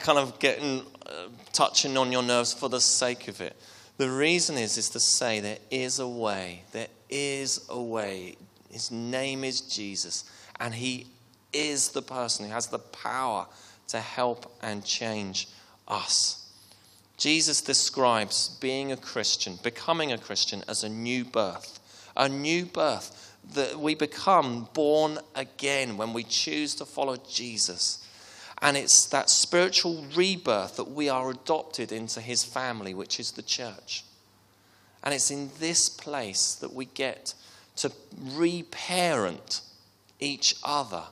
kind 0.00 0.18
of 0.18 0.38
getting 0.38 0.80
uh, 1.04 1.28
touching 1.52 1.98
on 1.98 2.10
your 2.10 2.22
nerves 2.22 2.54
for 2.54 2.70
the 2.70 2.80
sake 2.80 3.28
of 3.28 3.42
it. 3.42 3.54
The 3.98 4.10
reason 4.10 4.56
is 4.56 4.78
is 4.78 4.88
to 4.90 5.00
say 5.00 5.40
there 5.40 5.58
is 5.70 5.98
a 5.98 6.08
way. 6.08 6.62
There 6.72 6.88
is 7.10 7.66
a 7.68 7.80
way. 7.80 8.36
His 8.70 8.90
name 8.90 9.44
is 9.44 9.60
Jesus, 9.60 10.24
and 10.58 10.74
he 10.74 11.06
is 11.52 11.90
the 11.90 12.02
person 12.02 12.46
who 12.46 12.52
has 12.52 12.68
the 12.68 12.78
power 12.78 13.46
to 13.88 14.00
help 14.00 14.50
and 14.62 14.84
change 14.84 15.48
us. 15.86 16.50
Jesus 17.18 17.60
describes 17.60 18.48
being 18.60 18.90
a 18.90 18.96
Christian, 18.96 19.58
becoming 19.62 20.12
a 20.12 20.18
Christian, 20.18 20.64
as 20.66 20.82
a 20.82 20.88
new 20.88 21.24
birth. 21.24 21.78
A 22.16 22.28
new 22.28 22.64
birth 22.64 23.33
that 23.52 23.78
we 23.78 23.94
become 23.94 24.68
born 24.72 25.18
again 25.34 25.96
when 25.96 26.12
we 26.12 26.24
choose 26.24 26.74
to 26.76 26.84
follow 26.84 27.16
Jesus. 27.28 28.06
And 28.62 28.76
it's 28.76 29.06
that 29.06 29.28
spiritual 29.28 30.04
rebirth 30.16 30.76
that 30.76 30.90
we 30.90 31.08
are 31.08 31.30
adopted 31.30 31.92
into 31.92 32.20
his 32.20 32.44
family, 32.44 32.94
which 32.94 33.20
is 33.20 33.32
the 33.32 33.42
church. 33.42 34.04
And 35.02 35.12
it's 35.12 35.30
in 35.30 35.50
this 35.58 35.88
place 35.88 36.54
that 36.56 36.72
we 36.72 36.86
get 36.86 37.34
to 37.76 37.92
reparent 38.18 39.60
each 40.18 40.56
other 40.64 41.02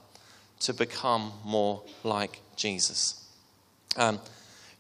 to 0.61 0.73
become 0.73 1.33
more 1.45 1.83
like 2.05 2.41
Jesus. 2.57 3.23
Um, 3.97 4.21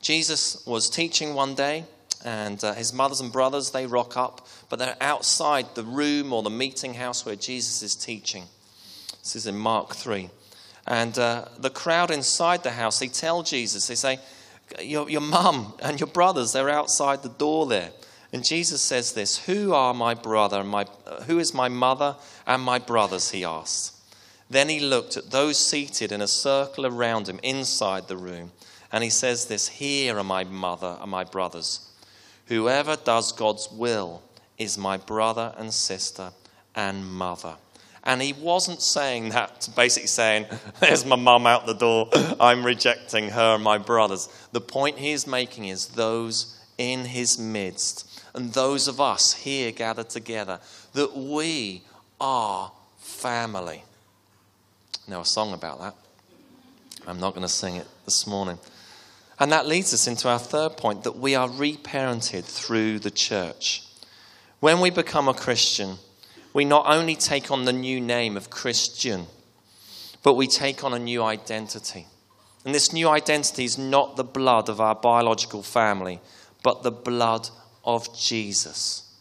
Jesus 0.00 0.64
was 0.66 0.88
teaching 0.88 1.34
one 1.34 1.54
day, 1.54 1.84
and 2.24 2.62
uh, 2.62 2.74
his 2.74 2.92
mothers 2.92 3.20
and 3.20 3.32
brothers, 3.32 3.70
they 3.70 3.86
rock 3.86 4.16
up, 4.16 4.46
but 4.68 4.78
they're 4.78 4.96
outside 5.00 5.74
the 5.74 5.82
room 5.82 6.32
or 6.32 6.42
the 6.42 6.50
meeting 6.50 6.94
house 6.94 7.24
where 7.24 7.36
Jesus 7.36 7.82
is 7.82 7.94
teaching. 7.94 8.44
This 9.22 9.36
is 9.36 9.46
in 9.46 9.56
Mark 9.56 9.94
3. 9.94 10.30
And 10.86 11.18
uh, 11.18 11.46
the 11.58 11.70
crowd 11.70 12.10
inside 12.10 12.62
the 12.62 12.72
house, 12.72 12.98
they 12.98 13.08
tell 13.08 13.42
Jesus, 13.42 13.86
they 13.86 13.94
say, 13.94 14.18
Your, 14.80 15.08
your 15.08 15.20
mum 15.20 15.74
and 15.82 16.00
your 16.00 16.08
brothers, 16.08 16.52
they're 16.52 16.70
outside 16.70 17.22
the 17.22 17.28
door 17.28 17.66
there. 17.66 17.90
And 18.32 18.44
Jesus 18.44 18.80
says 18.80 19.12
this 19.12 19.44
Who 19.46 19.74
are 19.74 19.94
my 19.94 20.14
brother 20.14 20.60
and 20.60 20.68
my, 20.68 20.86
uh, 21.06 21.22
who 21.22 21.38
is 21.38 21.54
my 21.54 21.68
mother 21.68 22.16
and 22.46 22.62
my 22.62 22.78
brothers? 22.78 23.30
He 23.30 23.44
asks 23.44 24.00
Then 24.50 24.68
he 24.68 24.80
looked 24.80 25.16
at 25.16 25.30
those 25.30 25.58
seated 25.58 26.10
in 26.10 26.20
a 26.20 26.28
circle 26.28 26.86
around 26.86 27.28
him 27.28 27.38
inside 27.42 28.08
the 28.08 28.16
room 28.16 28.50
and 28.92 29.02
he 29.02 29.10
says 29.10 29.46
this 29.46 29.66
Here 29.66 30.18
are 30.18 30.24
my 30.24 30.44
mother 30.44 30.98
and 31.00 31.10
my 31.10 31.24
brothers. 31.24 31.88
Whoever 32.46 32.96
does 32.96 33.32
God's 33.32 33.68
will 33.70 34.22
is 34.58 34.76
my 34.76 34.96
brother 34.96 35.54
and 35.56 35.72
sister 35.72 36.32
and 36.74 37.06
mother. 37.06 37.56
And 38.04 38.20
he 38.20 38.32
wasn't 38.32 38.82
saying 38.82 39.28
that, 39.30 39.68
basically 39.76 40.08
saying, 40.08 40.46
There's 40.80 41.04
my 41.04 41.16
mum 41.16 41.46
out 41.46 41.66
the 41.66 41.74
door. 41.74 42.08
I'm 42.40 42.66
rejecting 42.66 43.30
her 43.30 43.54
and 43.54 43.62
my 43.64 43.78
brothers. 43.78 44.28
The 44.52 44.60
point 44.60 44.98
he 44.98 45.12
is 45.12 45.26
making 45.26 45.66
is 45.66 45.88
those 45.88 46.58
in 46.78 47.04
his 47.04 47.38
midst 47.38 48.12
and 48.34 48.52
those 48.52 48.88
of 48.88 49.00
us 49.00 49.34
here 49.34 49.72
gathered 49.72 50.08
together, 50.08 50.60
that 50.94 51.16
we 51.16 51.82
are 52.20 52.72
family. 52.98 53.84
Now, 55.06 55.20
a 55.20 55.24
song 55.24 55.52
about 55.52 55.80
that. 55.80 55.94
I'm 57.06 57.20
not 57.20 57.34
going 57.34 57.42
to 57.42 57.52
sing 57.52 57.76
it 57.76 57.86
this 58.04 58.26
morning. 58.26 58.58
And 59.42 59.50
that 59.50 59.66
leads 59.66 59.92
us 59.92 60.06
into 60.06 60.28
our 60.28 60.38
third 60.38 60.76
point 60.76 61.02
that 61.02 61.18
we 61.18 61.34
are 61.34 61.48
reparented 61.48 62.44
through 62.44 63.00
the 63.00 63.10
church. 63.10 63.82
When 64.60 64.78
we 64.78 64.90
become 64.90 65.26
a 65.26 65.34
Christian, 65.34 65.96
we 66.54 66.64
not 66.64 66.86
only 66.86 67.16
take 67.16 67.50
on 67.50 67.64
the 67.64 67.72
new 67.72 68.00
name 68.00 68.36
of 68.36 68.50
Christian, 68.50 69.26
but 70.22 70.34
we 70.34 70.46
take 70.46 70.84
on 70.84 70.94
a 70.94 70.98
new 71.00 71.24
identity. 71.24 72.06
And 72.64 72.72
this 72.72 72.92
new 72.92 73.08
identity 73.08 73.64
is 73.64 73.76
not 73.76 74.14
the 74.14 74.22
blood 74.22 74.68
of 74.68 74.80
our 74.80 74.94
biological 74.94 75.64
family, 75.64 76.20
but 76.62 76.84
the 76.84 76.92
blood 76.92 77.48
of 77.84 78.16
Jesus. 78.16 79.12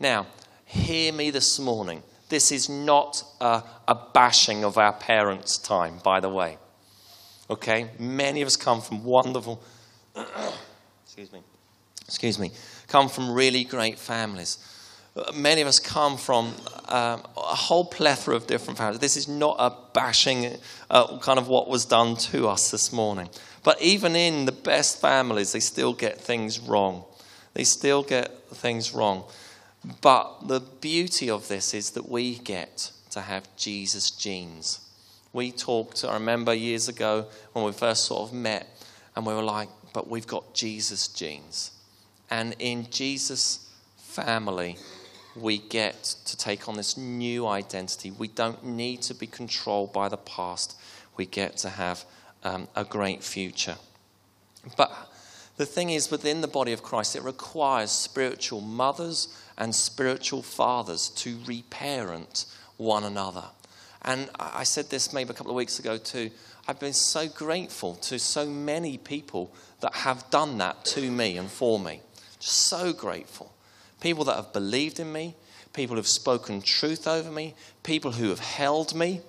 Now, 0.00 0.26
hear 0.64 1.12
me 1.12 1.30
this 1.30 1.60
morning. 1.60 2.02
This 2.30 2.50
is 2.50 2.68
not 2.68 3.22
a, 3.40 3.62
a, 3.86 3.94
bashing 4.12 4.64
of 4.64 4.76
our 4.76 4.94
parents' 4.94 5.56
time, 5.56 6.00
by 6.02 6.18
the 6.18 6.28
way. 6.28 6.58
Okay? 7.50 7.90
Many 7.98 8.42
of 8.42 8.46
us 8.46 8.56
come 8.56 8.80
from 8.80 9.04
wonderful, 9.04 9.60
excuse 11.04 11.32
me, 11.32 11.40
excuse 12.06 12.38
me, 12.38 12.52
come 12.86 13.08
from 13.08 13.32
really 13.32 13.64
great 13.64 13.98
families. 13.98 14.58
Many 15.34 15.60
of 15.60 15.66
us 15.66 15.80
come 15.80 16.16
from 16.16 16.54
um, 16.88 17.22
a 17.36 17.56
whole 17.56 17.84
plethora 17.84 18.36
of 18.36 18.46
different 18.46 18.78
families. 18.78 19.00
This 19.00 19.16
is 19.16 19.26
not 19.26 19.56
a 19.58 19.74
bashing 19.92 20.56
uh, 20.88 21.18
kind 21.18 21.38
of 21.38 21.48
what 21.48 21.68
was 21.68 21.84
done 21.84 22.16
to 22.16 22.48
us 22.48 22.70
this 22.70 22.92
morning. 22.92 23.28
But 23.64 23.82
even 23.82 24.14
in 24.14 24.46
the 24.46 24.52
best 24.52 25.00
families, 25.00 25.50
they 25.50 25.60
still 25.60 25.92
get 25.92 26.20
things 26.20 26.60
wrong. 26.60 27.04
They 27.54 27.64
still 27.64 28.04
get 28.04 28.48
things 28.50 28.94
wrong. 28.94 29.24
But 30.00 30.46
the 30.46 30.60
beauty 30.60 31.28
of 31.28 31.48
this 31.48 31.74
is 31.74 31.90
that 31.90 32.08
we 32.08 32.38
get 32.38 32.92
to 33.10 33.22
have 33.22 33.44
Jesus 33.56 34.12
genes. 34.12 34.89
We 35.32 35.52
talked, 35.52 36.04
I 36.04 36.14
remember 36.14 36.52
years 36.52 36.88
ago 36.88 37.26
when 37.52 37.64
we 37.64 37.72
first 37.72 38.04
sort 38.04 38.28
of 38.28 38.34
met, 38.34 38.66
and 39.14 39.24
we 39.24 39.34
were 39.34 39.42
like, 39.42 39.68
but 39.92 40.08
we've 40.08 40.26
got 40.26 40.54
Jesus 40.54 41.08
genes. 41.08 41.72
And 42.30 42.54
in 42.58 42.88
Jesus' 42.90 43.70
family, 43.96 44.76
we 45.36 45.58
get 45.58 46.02
to 46.24 46.36
take 46.36 46.68
on 46.68 46.76
this 46.76 46.96
new 46.96 47.46
identity. 47.46 48.10
We 48.10 48.28
don't 48.28 48.64
need 48.64 49.02
to 49.02 49.14
be 49.14 49.26
controlled 49.26 49.92
by 49.92 50.08
the 50.08 50.16
past. 50.16 50.76
We 51.16 51.26
get 51.26 51.56
to 51.58 51.70
have 51.70 52.04
um, 52.42 52.68
a 52.74 52.84
great 52.84 53.22
future. 53.22 53.76
But 54.76 54.92
the 55.56 55.66
thing 55.66 55.90
is, 55.90 56.10
within 56.10 56.40
the 56.40 56.48
body 56.48 56.72
of 56.72 56.82
Christ, 56.82 57.16
it 57.16 57.22
requires 57.22 57.90
spiritual 57.90 58.60
mothers 58.60 59.28
and 59.58 59.74
spiritual 59.74 60.42
fathers 60.42 61.10
to 61.10 61.38
reparent 61.46 62.46
one 62.76 63.04
another. 63.04 63.44
And 64.02 64.30
I 64.38 64.64
said 64.64 64.88
this 64.88 65.12
maybe 65.12 65.30
a 65.30 65.34
couple 65.34 65.52
of 65.52 65.56
weeks 65.56 65.78
ago 65.78 65.98
too. 65.98 66.30
I've 66.66 66.80
been 66.80 66.92
so 66.92 67.28
grateful 67.28 67.96
to 67.96 68.18
so 68.18 68.46
many 68.46 68.96
people 68.96 69.52
that 69.80 69.94
have 69.94 70.28
done 70.30 70.58
that 70.58 70.84
to 70.86 71.10
me 71.10 71.36
and 71.36 71.50
for 71.50 71.78
me. 71.78 72.00
Just 72.38 72.68
so 72.68 72.92
grateful. 72.92 73.52
People 74.00 74.24
that 74.24 74.36
have 74.36 74.52
believed 74.52 75.00
in 75.00 75.12
me, 75.12 75.34
people 75.72 75.94
who 75.94 75.98
have 75.98 76.08
spoken 76.08 76.62
truth 76.62 77.06
over 77.06 77.30
me, 77.30 77.54
people 77.82 78.12
who 78.12 78.30
have 78.30 78.40
held 78.40 78.94
me, 78.94 79.20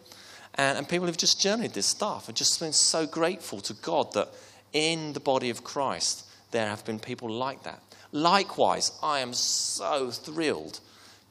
and, 0.55 0.77
and 0.77 0.87
people 0.87 1.07
who've 1.07 1.17
just 1.17 1.41
journeyed 1.41 1.73
this 1.73 1.85
stuff. 1.85 2.29
I've 2.29 2.35
just 2.35 2.59
been 2.59 2.73
so 2.73 3.05
grateful 3.05 3.59
to 3.61 3.73
God 3.73 4.13
that 4.13 4.29
in 4.73 5.13
the 5.13 5.19
body 5.19 5.49
of 5.49 5.63
Christ, 5.63 6.25
there 6.51 6.67
have 6.67 6.85
been 6.85 6.99
people 6.99 7.29
like 7.29 7.63
that. 7.63 7.81
Likewise, 8.11 8.91
I 9.01 9.19
am 9.19 9.33
so 9.33 10.11
thrilled 10.11 10.79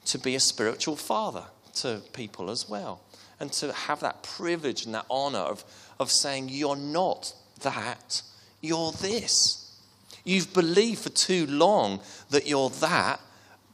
to 0.05 0.17
be 0.17 0.35
a 0.35 0.39
spiritual 0.39 0.95
father 0.95 1.45
to 1.75 2.01
people 2.13 2.49
as 2.49 2.67
well. 2.67 3.01
And 3.41 3.51
to 3.53 3.73
have 3.73 4.01
that 4.01 4.21
privilege 4.21 4.85
and 4.85 4.93
that 4.93 5.07
honor 5.09 5.39
of, 5.39 5.65
of 5.99 6.11
saying, 6.11 6.49
You're 6.49 6.75
not 6.75 7.33
that, 7.63 8.21
you're 8.61 8.91
this. 8.91 9.79
You've 10.23 10.53
believed 10.53 11.01
for 11.01 11.09
too 11.09 11.47
long 11.47 12.01
that 12.29 12.45
you're 12.45 12.69
that, 12.69 13.19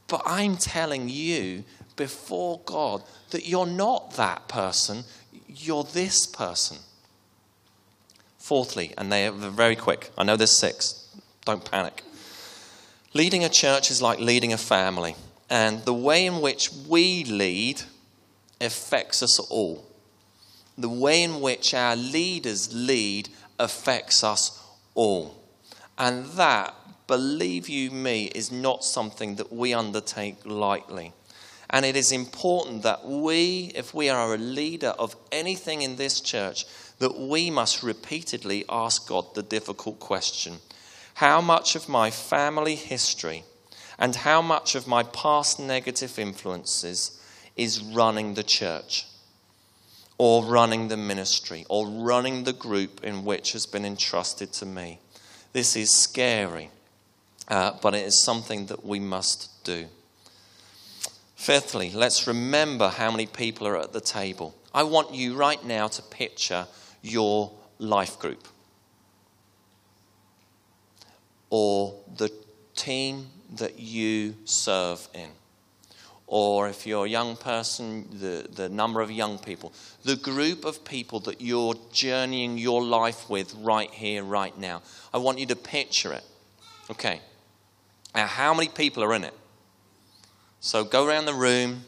but 0.08 0.22
I'm 0.26 0.56
telling 0.56 1.10
you 1.10 1.66
before 1.98 2.62
God 2.64 3.04
that 3.32 3.46
you're 3.46 3.68
not 3.68 4.14
that 4.14 4.48
person, 4.48 5.04
you're 5.48 5.84
this 5.84 6.26
person. 6.26 6.78
Fourthly, 8.38 8.94
and 8.98 9.12
they 9.12 9.28
are 9.28 9.32
very 9.32 9.76
quick, 9.76 10.12
I 10.18 10.24
know 10.24 10.38
there's 10.38 10.58
six, 10.58 11.14
don't 11.44 11.70
panic. 11.70 12.04
Leading 13.14 13.44
a 13.44 13.50
church 13.50 13.92
is 13.92 14.02
like 14.02 14.20
leading 14.20 14.54
a 14.54 14.58
family, 14.58 15.18
and 15.50 15.84
the 15.84 15.94
way 15.94 16.26
in 16.26 16.40
which 16.40 16.72
we 16.88 17.26
lead 17.26 17.82
affects 18.60 19.22
us 19.24 19.40
all. 19.40 19.86
The 20.78 20.90
way 20.90 21.24
in 21.24 21.42
which 21.42 21.74
our 21.74 21.96
leaders 21.96 22.74
lead 22.74 23.30
affects 23.60 24.24
us 24.24 24.64
all. 24.94 25.36
And 25.98 26.26
that, 26.38 26.76
believe 27.08 27.68
you 27.68 27.90
me, 27.90 28.26
is 28.36 28.52
not 28.52 28.84
something 28.84 29.36
that 29.36 29.52
we 29.52 29.74
undertake 29.74 30.46
lightly. 30.46 31.14
And 31.70 31.86
it 31.86 31.96
is 31.96 32.12
important 32.12 32.84
that 32.84 33.06
we, 33.06 33.72
if 33.76 33.94
we 33.94 34.10
are 34.10 34.34
a 34.34 34.38
leader 34.38 34.94
of 35.00 35.16
anything 35.32 35.82
in 35.82 35.98
this 35.98 36.22
church, 36.22 36.66
that 37.00 37.18
we 37.18 37.50
must 37.50 37.84
repeatedly 37.84 38.66
ask 38.70 39.08
God 39.08 39.36
the 39.36 39.44
difficult 39.44 40.00
question 40.00 40.60
How 41.16 41.42
much 41.42 41.76
of 41.76 41.90
my 41.90 42.10
family 42.10 42.76
history 42.76 43.44
and 44.00 44.16
how 44.16 44.42
much 44.42 44.76
of 44.76 44.88
my 44.88 45.04
past 45.04 45.60
negative 45.60 46.20
influences 46.20 47.17
is 47.58 47.82
running 47.82 48.36
the 48.36 48.44
church? 48.44 49.08
Or 50.18 50.44
running 50.44 50.88
the 50.88 50.98
ministry, 50.98 51.66
or 51.70 51.88
running 51.88 52.44
the 52.44 52.54
group 52.54 53.04
in 53.04 53.24
which 53.24 53.52
has 53.52 53.68
been 53.68 53.86
entrusted 53.86 54.52
to 54.54 54.66
me. 54.66 55.00
This 55.54 55.76
is 55.76 55.94
scary, 55.94 56.72
uh, 57.48 57.74
but 57.82 57.94
it 57.94 58.06
is 58.06 58.24
something 58.24 58.66
that 58.68 58.84
we 58.84 59.00
must 59.00 59.64
do. 59.64 59.86
Fifthly, 61.36 61.92
let's 61.92 62.26
remember 62.26 62.90
how 62.90 63.12
many 63.12 63.28
people 63.28 63.68
are 63.68 63.78
at 63.78 63.94
the 63.94 64.02
table. 64.02 64.56
I 64.74 64.84
want 64.84 65.14
you 65.14 65.36
right 65.36 65.64
now 65.64 65.88
to 65.88 66.02
picture 66.02 66.66
your 67.04 67.52
life 67.78 68.18
group 68.18 68.48
or 71.50 71.94
the 72.18 72.32
team 72.76 73.28
that 73.56 73.80
you 73.80 74.36
serve 74.46 75.08
in. 75.14 75.30
Or 76.30 76.68
if 76.68 76.86
you're 76.86 77.06
a 77.06 77.10
young 77.10 77.38
person, 77.38 78.06
the, 78.12 78.46
the 78.54 78.68
number 78.68 79.00
of 79.00 79.10
young 79.10 79.40
people, 79.40 79.72
the 80.04 80.18
group 80.18 80.66
of 80.66 80.84
people 80.84 81.22
that 81.22 81.40
you're 81.40 81.76
journeying 81.94 82.58
your 82.58 82.84
life 82.84 83.30
with 83.30 83.56
right 83.56 83.90
here, 83.90 84.24
right 84.24 84.58
now. 84.58 84.82
I 85.14 85.20
want 85.20 85.40
you 85.40 85.46
to 85.46 85.56
picture 85.56 86.12
it. 86.12 86.24
Okay. 86.92 87.22
Now, 88.14 88.28
how 88.28 88.54
many 88.54 88.68
people 88.68 89.04
are 89.04 89.14
in 89.14 89.24
it? 89.24 89.34
So 90.60 90.84
go 90.84 91.06
around 91.06 91.26
the 91.26 91.34
room. 91.34 91.86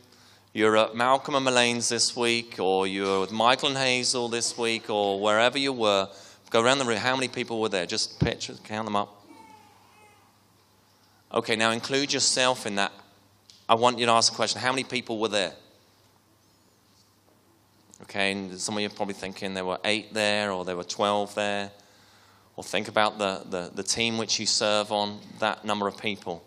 You're 0.53 0.77
at 0.77 0.95
Malcolm 0.95 1.35
and 1.35 1.45
Elaine's 1.45 1.89
this 1.89 2.15
week, 2.15 2.59
or 2.59 2.87
you're 2.87 3.21
with 3.21 3.31
Michael 3.31 3.69
and 3.69 3.77
Hazel 3.77 4.29
this 4.29 4.57
week, 4.57 4.89
or 4.89 5.19
wherever 5.19 5.57
you 5.57 5.73
were. 5.73 6.07
Go 6.49 6.61
around 6.61 6.79
the 6.79 6.85
room. 6.85 6.97
How 6.97 7.15
many 7.15 7.27
people 7.27 7.59
were 7.59 7.69
there? 7.69 7.85
Just 7.85 8.19
picture, 8.19 8.53
count 8.63 8.85
them 8.85 8.95
up. 8.95 9.25
Okay, 11.33 11.55
now 11.55 11.71
include 11.71 12.13
yourself 12.13 12.65
in 12.65 12.75
that. 12.75 12.91
I 13.69 13.75
want 13.75 13.99
you 13.99 14.07
to 14.07 14.11
ask 14.11 14.33
a 14.33 14.35
question. 14.35 14.59
How 14.59 14.71
many 14.71 14.83
people 14.83 15.19
were 15.19 15.29
there? 15.29 15.53
Okay, 18.01 18.31
and 18.31 18.59
some 18.59 18.75
of 18.75 18.81
you 18.81 18.87
are 18.87 18.89
probably 18.89 19.13
thinking 19.13 19.53
there 19.53 19.63
were 19.63 19.79
eight 19.85 20.13
there, 20.13 20.51
or 20.51 20.65
there 20.65 20.75
were 20.75 20.83
12 20.83 21.35
there. 21.35 21.71
Or 22.55 22.63
think 22.63 22.87
about 22.87 23.19
the, 23.19 23.43
the, 23.49 23.71
the 23.73 23.83
team 23.83 24.17
which 24.17 24.39
you 24.39 24.45
serve 24.45 24.91
on, 24.91 25.19
that 25.39 25.63
number 25.63 25.87
of 25.87 25.97
people. 25.97 26.43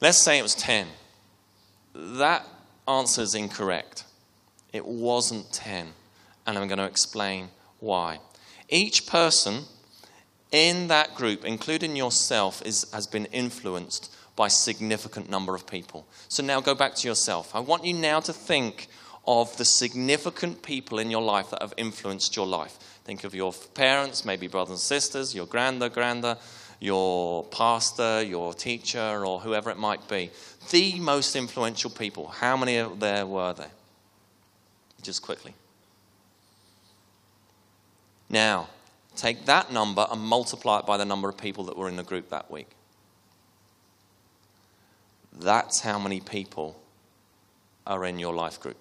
Let's 0.00 0.18
say 0.18 0.38
it 0.38 0.42
was 0.42 0.56
10 0.56 0.88
that 1.94 2.46
answer 2.88 3.22
is 3.22 3.34
incorrect. 3.34 4.04
It 4.72 4.86
wasn't 4.86 5.52
10, 5.52 5.88
and 6.46 6.58
I'm 6.58 6.66
going 6.66 6.78
to 6.78 6.86
explain 6.86 7.48
why. 7.80 8.18
Each 8.68 9.06
person 9.06 9.64
in 10.50 10.88
that 10.88 11.14
group, 11.14 11.44
including 11.44 11.96
yourself, 11.96 12.62
is, 12.64 12.86
has 12.92 13.06
been 13.06 13.26
influenced 13.26 14.14
by 14.36 14.46
a 14.46 14.50
significant 14.50 15.28
number 15.28 15.54
of 15.54 15.66
people. 15.66 16.06
So 16.28 16.42
now 16.42 16.60
go 16.60 16.74
back 16.74 16.94
to 16.96 17.08
yourself. 17.08 17.54
I 17.54 17.60
want 17.60 17.84
you 17.84 17.92
now 17.92 18.20
to 18.20 18.32
think 18.32 18.88
of 19.26 19.56
the 19.56 19.64
significant 19.64 20.62
people 20.62 20.98
in 20.98 21.10
your 21.10 21.22
life 21.22 21.50
that 21.50 21.62
have 21.62 21.74
influenced 21.76 22.34
your 22.34 22.46
life. 22.46 22.78
Think 23.04 23.24
of 23.24 23.34
your 23.34 23.52
parents, 23.74 24.24
maybe 24.24 24.46
brothers 24.46 24.70
and 24.70 24.78
sisters, 24.78 25.34
your 25.34 25.46
granda, 25.46 25.90
granda, 25.90 26.38
your 26.80 27.44
pastor, 27.44 28.22
your 28.22 28.54
teacher, 28.54 29.24
or 29.24 29.38
whoever 29.38 29.70
it 29.70 29.78
might 29.78 30.08
be. 30.08 30.30
The 30.70 30.98
most 30.98 31.36
influential 31.36 31.90
people. 31.90 32.28
How 32.28 32.56
many 32.56 32.78
of 32.78 32.98
there 32.98 33.24
were 33.26 33.52
there? 33.52 33.70
Just 35.02 35.22
quickly. 35.22 35.54
Now, 38.28 38.68
take 39.14 39.44
that 39.44 39.72
number 39.72 40.06
and 40.10 40.20
multiply 40.20 40.78
it 40.78 40.86
by 40.86 40.96
the 40.96 41.04
number 41.04 41.28
of 41.28 41.36
people 41.36 41.64
that 41.64 41.76
were 41.76 41.88
in 41.88 41.96
the 41.96 42.02
group 42.02 42.30
that 42.30 42.50
week. 42.50 42.70
That's 45.38 45.80
how 45.80 45.98
many 45.98 46.20
people 46.20 46.80
are 47.86 48.04
in 48.04 48.18
your 48.18 48.34
life 48.34 48.60
group. 48.60 48.76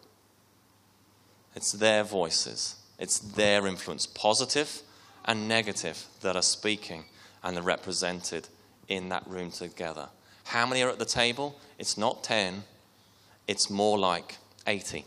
It's 1.55 1.71
their 1.71 2.03
voices, 2.03 2.75
it's 2.99 3.19
their 3.19 3.67
influence, 3.67 4.05
positive 4.05 4.81
and 5.25 5.47
negative 5.47 6.05
that 6.21 6.35
are 6.35 6.41
speaking 6.41 7.05
and 7.43 7.57
are 7.57 7.63
represented 7.63 8.47
in 8.87 9.09
that 9.09 9.27
room 9.27 9.51
together. 9.51 10.09
How 10.45 10.65
many 10.65 10.83
are 10.83 10.89
at 10.89 10.99
the 10.99 11.05
table? 11.05 11.59
It's 11.77 11.97
not 11.97 12.23
10, 12.23 12.63
it's 13.47 13.69
more 13.69 13.97
like 13.97 14.37
80. 14.67 15.05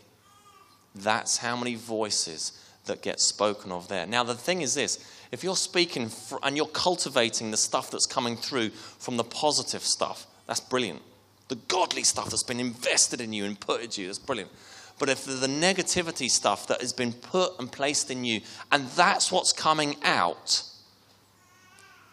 That's 0.95 1.37
how 1.37 1.55
many 1.57 1.75
voices 1.75 2.61
that 2.85 3.01
get 3.01 3.19
spoken 3.19 3.71
of 3.71 3.87
there. 3.87 4.05
Now, 4.05 4.23
the 4.23 4.35
thing 4.35 4.61
is 4.61 4.73
this 4.75 5.03
if 5.31 5.43
you're 5.43 5.55
speaking 5.55 6.09
and 6.43 6.55
you're 6.55 6.67
cultivating 6.67 7.51
the 7.51 7.57
stuff 7.57 7.91
that's 7.91 8.05
coming 8.05 8.37
through 8.37 8.69
from 8.69 9.17
the 9.17 9.23
positive 9.23 9.81
stuff, 9.81 10.27
that's 10.47 10.59
brilliant. 10.59 11.01
The 11.47 11.55
godly 11.55 12.03
stuff 12.03 12.29
that's 12.29 12.43
been 12.43 12.59
invested 12.59 13.21
in 13.21 13.33
you 13.33 13.45
and 13.45 13.59
put 13.59 13.81
into 13.81 14.01
you, 14.01 14.07
that's 14.07 14.19
brilliant. 14.19 14.51
But 14.97 15.09
if 15.09 15.25
the 15.25 15.47
negativity 15.47 16.29
stuff 16.29 16.67
that 16.67 16.81
has 16.81 16.93
been 16.93 17.13
put 17.13 17.59
and 17.59 17.71
placed 17.71 18.09
in 18.09 18.23
you, 18.23 18.41
and 18.71 18.87
that's 18.89 19.31
what's 19.31 19.51
coming 19.51 19.97
out, 20.03 20.63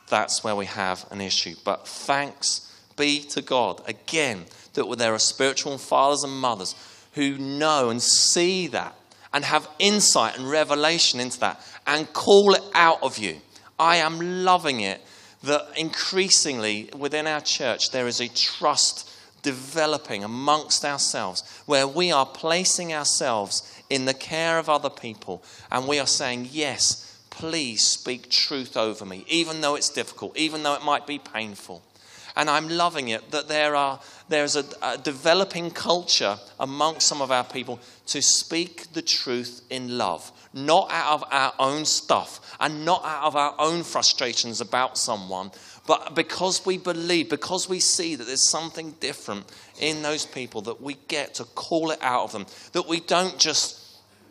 that's 0.09 0.43
where 0.43 0.57
we 0.57 0.67
have 0.67 1.07
an 1.11 1.21
issue. 1.21 1.55
But 1.65 1.87
thanks 1.87 2.69
be 2.97 3.21
to 3.21 3.41
God, 3.41 3.81
again, 3.87 4.45
that 4.75 4.99
there 4.99 5.15
are 5.15 5.19
spiritual 5.19 5.79
fathers 5.79 6.25
and 6.25 6.33
mothers 6.33 6.75
who 7.15 7.39
know 7.39 7.91
and 7.91 8.03
see 8.03 8.67
that 8.69 8.95
and 9.33 9.45
have 9.45 9.69
insight 9.79 10.37
and 10.37 10.51
revelation 10.51 11.21
into 11.21 11.41
that 11.41 11.61
and 11.87 12.13
call 12.13 12.55
it 12.55 12.63
out 12.75 13.03
of 13.03 13.19
you. 13.19 13.41
I 13.79 13.97
am 13.97 14.45
loving 14.45 14.81
it 14.81 15.01
that 15.43 15.69
increasingly 15.77 16.91
within 16.97 17.27
our 17.27 17.41
church 17.41 17.91
there 17.91 18.07
is 18.07 18.21
a 18.21 18.29
trust 18.29 19.09
developing 19.43 20.25
amongst 20.25 20.85
ourselves 20.85 21.43
where 21.67 21.87
we 21.87 22.11
are 22.13 22.27
placing 22.27 22.93
ourselves 22.93 23.83
in 23.91 24.05
the 24.05 24.15
care 24.15 24.59
of 24.59 24.69
other 24.69 24.91
people 24.91 25.43
and 25.71 25.87
we 25.87 25.99
are 25.99 26.07
saying, 26.07 26.49
Yes, 26.51 27.21
please 27.31 27.83
speak 27.83 28.31
truth 28.31 28.77
over 28.77 29.05
me, 29.05 29.25
even 29.29 29.61
though 29.61 29.75
it's 29.75 29.91
difficult, 29.91 30.37
even 30.37 30.63
though 30.63 30.75
it 30.75 30.85
might 30.85 31.07
be 31.07 31.19
painful. 31.19 31.83
And 32.37 32.49
I'm 32.49 32.69
loving 32.69 33.09
it 33.09 33.31
that 33.31 33.49
there 33.49 33.77
are, 33.77 34.01
there's 34.29 34.57
a, 34.57 34.65
a 34.83 34.97
developing 34.97 35.71
culture 35.71 36.39
amongst 36.59 37.07
some 37.07 37.21
of 37.21 37.31
our 37.31 37.45
people 37.45 37.79
to 38.07 38.23
speak 38.23 38.93
the 38.95 39.03
truth 39.03 39.63
in 39.69 39.99
love, 39.99 40.33
not 40.55 40.91
out 40.91 41.15
of 41.15 41.25
our 41.31 41.53
own 41.59 41.85
stuff 41.85 42.57
and 42.59 42.85
not 42.85 43.05
out 43.05 43.25
of 43.25 43.37
our 43.37 43.55
own 43.59 43.83
frustrations 43.83 44.61
about 44.61 44.97
someone, 44.97 45.51
but 45.87 46.15
because 46.15 46.65
we 46.65 46.79
believe, 46.79 47.29
because 47.29 47.69
we 47.69 47.81
see 47.81 48.15
that 48.15 48.25
there's 48.25 48.49
something 48.49 48.93
different 49.01 49.45
in 49.81 50.03
those 50.03 50.25
people, 50.25 50.63
that 50.63 50.81
we 50.81 50.95
get 51.09 51.35
to 51.35 51.45
call 51.45 51.91
it 51.91 51.99
out 52.03 52.25
of 52.25 52.33
them, 52.33 52.47
that 52.73 52.89
we 52.89 53.01
don't 53.01 53.39
just 53.39 53.81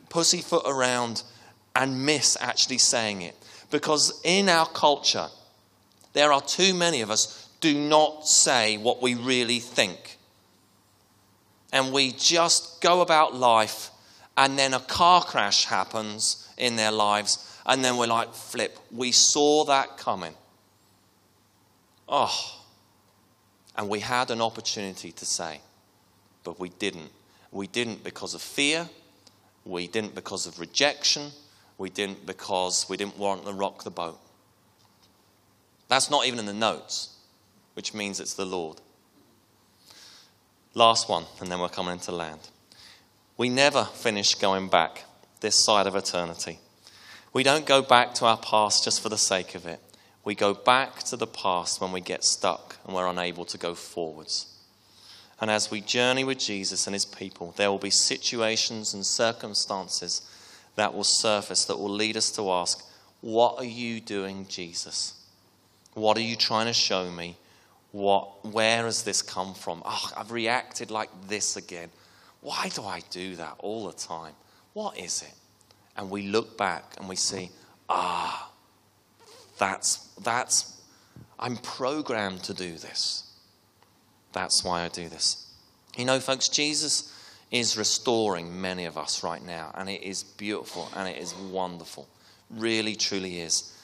pussyfoot 0.10 0.64
around 0.66 1.24
and 1.76 2.06
miss 2.06 2.38
actually 2.40 2.78
saying 2.78 3.22
it. 3.22 3.36
Because 3.70 4.22
in 4.24 4.50
our 4.50 4.66
culture, 4.66 5.28
there 6.14 6.34
are 6.34 6.42
too 6.42 6.74
many 6.74 7.02
of 7.02 7.10
us 7.10 7.50
do 7.62 7.74
not 7.80 8.28
say 8.28 8.78
what 8.78 9.02
we 9.02 9.15
really 9.15 9.60
think. 9.60 10.17
And 11.71 11.93
we 11.93 12.12
just 12.12 12.82
go 12.82 13.02
about 13.02 13.34
life, 13.34 13.91
and 14.36 14.60
then 14.60 14.74
a 14.74 14.80
car 14.80 15.24
crash 15.24 15.65
happens 15.65 16.50
in 16.58 16.76
their 16.76 16.91
lives, 16.91 17.47
and 17.65 17.86
then 17.86 17.95
we're 17.95 18.08
like, 18.08 18.34
flip, 18.34 18.78
we 18.91 19.12
saw 19.12 19.63
that 19.65 19.97
coming. 19.97 20.34
Oh. 22.10 22.58
And 23.78 23.88
we 23.88 24.02
had 24.02 24.32
an 24.32 24.41
opportunity 24.41 25.13
to 25.13 25.26
say, 25.26 25.62
but 26.43 26.60
we 26.60 26.69
didn't. 26.69 27.10
We 27.52 27.67
didn't 27.67 28.04
because 28.04 28.34
of 28.34 28.41
fear. 28.41 28.89
We 29.63 29.88
didn't 29.88 30.13
because 30.13 30.45
of 30.45 30.60
rejection. 30.60 31.32
We 31.78 31.89
didn't 31.89 32.26
because 32.26 32.88
we 32.89 32.97
didn't 32.97 33.17
want 33.17 33.45
to 33.45 33.54
rock 33.54 33.84
the 33.84 33.91
boat. 33.91 34.19
That's 35.88 36.10
not 36.10 36.26
even 36.26 36.39
in 36.39 36.45
the 36.45 36.54
notes, 36.54 37.11
which 37.82 37.96
means 37.96 38.20
it's 38.20 38.36
the 38.36 38.46
Lord. 38.46 38.80
Last 40.76 41.10
one, 41.10 41.26
and 41.39 41.52
then 41.52 41.60
we're 41.60 41.67
coming 41.67 41.94
into 41.94 42.12
land. 42.12 42.41
We 43.38 43.50
never 43.50 43.86
finish 43.86 44.36
going 44.36 44.67
back 44.67 45.06
this 45.39 45.56
side 45.56 45.88
of 45.88 45.96
eternity. 45.96 46.60
We 47.34 47.41
don't 47.41 47.65
go 47.65 47.82
back 47.82 48.13
to 48.15 48.26
our 48.26 48.38
past 48.38 48.84
just 48.84 49.02
for 49.02 49.10
the 49.10 49.17
sake 49.17 49.56
of 49.56 49.65
it. 49.65 49.80
We 50.24 50.36
go 50.36 50.54
back 50.54 51.00
to 51.06 51.17
the 51.17 51.26
past 51.26 51.82
when 51.82 51.91
we 51.91 52.02
get 52.02 52.24
stuck 52.24 52.78
and 52.86 52.94
we're 52.94 53.08
unable 53.08 53.46
to 53.46 53.58
go 53.58 53.74
forwards. 53.74 54.46
And 55.39 55.50
as 55.50 55.72
we 55.72 55.82
journey 55.82 56.24
with 56.24 56.38
Jesus 56.38 56.86
and 56.86 56.94
his 56.94 57.06
people, 57.06 57.56
there 57.58 57.72
will 57.72 57.80
be 57.80 57.89
situations 57.89 58.94
and 58.94 59.04
circumstances 59.04 60.22
that 60.76 60.94
will 60.94 61.04
surface 61.04 61.65
that 61.65 61.80
will 61.80 61.89
lead 61.89 62.15
us 62.15 62.30
to 62.34 62.52
ask, 62.52 62.86
What 63.22 63.58
are 63.58 63.65
you 63.65 64.00
doing, 64.00 64.46
Jesus? 64.48 65.15
What 65.96 66.15
are 66.15 66.22
you 66.22 66.36
trying 66.36 66.67
to 66.67 66.74
show 66.74 67.10
me? 67.10 67.38
What, 67.92 68.46
where 68.46 68.84
has 68.84 69.04
this 69.04 69.22
come 69.22 69.54
from? 69.54 69.82
Oh, 69.86 70.10
I've 70.16 70.32
reacted 70.32 70.92
like 70.92 71.10
this 71.28 71.58
again. 71.58 71.90
Why 72.42 72.70
do 72.70 72.84
I 72.84 73.02
do 73.10 73.36
that 73.36 73.56
all 73.60 73.88
the 73.88 73.94
time? 73.94 74.34
What 74.74 74.98
is 74.98 75.22
it? 75.22 75.34
And 75.98 76.10
we 76.10 76.24
look 76.24 76.58
back 76.58 76.96
and 76.98 77.10
we 77.10 77.16
see, 77.18 77.50
ah, 77.90 78.50
that's, 79.58 79.98
that's, 80.24 80.82
I'm 81.38 81.58
programmed 81.58 82.44
to 82.44 82.54
do 82.54 82.72
this. 82.78 83.30
That's 84.32 84.64
why 84.64 84.84
I 84.84 84.88
do 84.88 85.10
this. 85.10 85.54
You 85.98 86.06
know, 86.06 86.20
folks, 86.20 86.48
Jesus 86.48 87.14
is 87.52 87.78
restoring 87.78 88.62
many 88.62 88.86
of 88.86 88.98
us 88.98 89.24
right 89.24 89.44
now, 89.44 89.72
and 89.76 89.90
it 89.90 90.02
is 90.02 90.24
beautiful 90.24 90.90
and 90.96 91.10
it 91.10 91.18
is 91.18 91.36
wonderful. 91.36 92.08
Really, 92.50 92.96
truly 92.96 93.42
is. 93.42 93.78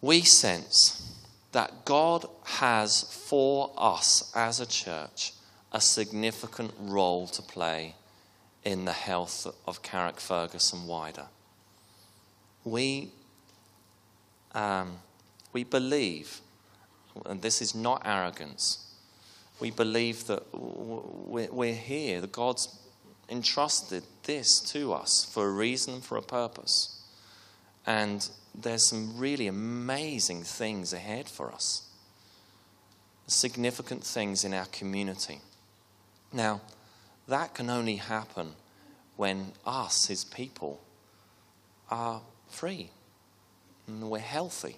We 0.00 0.22
sense 0.22 1.19
that 1.52 1.84
God 1.84 2.26
has 2.44 3.02
for 3.02 3.72
us 3.76 4.32
as 4.34 4.60
a 4.60 4.66
church 4.66 5.32
a 5.72 5.80
significant 5.80 6.72
role 6.78 7.26
to 7.28 7.42
play 7.42 7.94
in 8.64 8.84
the 8.84 8.92
health 8.92 9.46
of 9.66 9.82
Carrickfergus 9.82 10.72
and 10.72 10.86
wider. 10.86 11.26
We 12.64 13.10
um, 14.52 14.98
we 15.52 15.64
believe, 15.64 16.40
and 17.26 17.42
this 17.42 17.60
is 17.62 17.74
not 17.74 18.02
arrogance, 18.04 18.94
we 19.60 19.70
believe 19.70 20.26
that 20.26 20.42
we're 20.52 21.74
here, 21.74 22.20
that 22.20 22.32
God's 22.32 22.78
entrusted 23.28 24.02
this 24.24 24.60
to 24.60 24.92
us 24.92 25.24
for 25.24 25.46
a 25.46 25.50
reason, 25.50 26.00
for 26.00 26.16
a 26.16 26.22
purpose. 26.22 26.99
And 27.90 28.30
there's 28.54 28.88
some 28.88 29.18
really 29.18 29.48
amazing 29.48 30.44
things 30.44 30.92
ahead 30.92 31.28
for 31.28 31.52
us, 31.52 31.88
significant 33.26 34.04
things 34.04 34.44
in 34.44 34.54
our 34.54 34.66
community. 34.66 35.40
Now, 36.32 36.60
that 37.26 37.52
can 37.52 37.68
only 37.68 37.96
happen 37.96 38.52
when 39.16 39.54
us, 39.66 40.06
his 40.06 40.22
people, 40.22 40.80
are 41.90 42.20
free 42.48 42.90
and 43.88 44.08
we're 44.08 44.20
healthy 44.20 44.76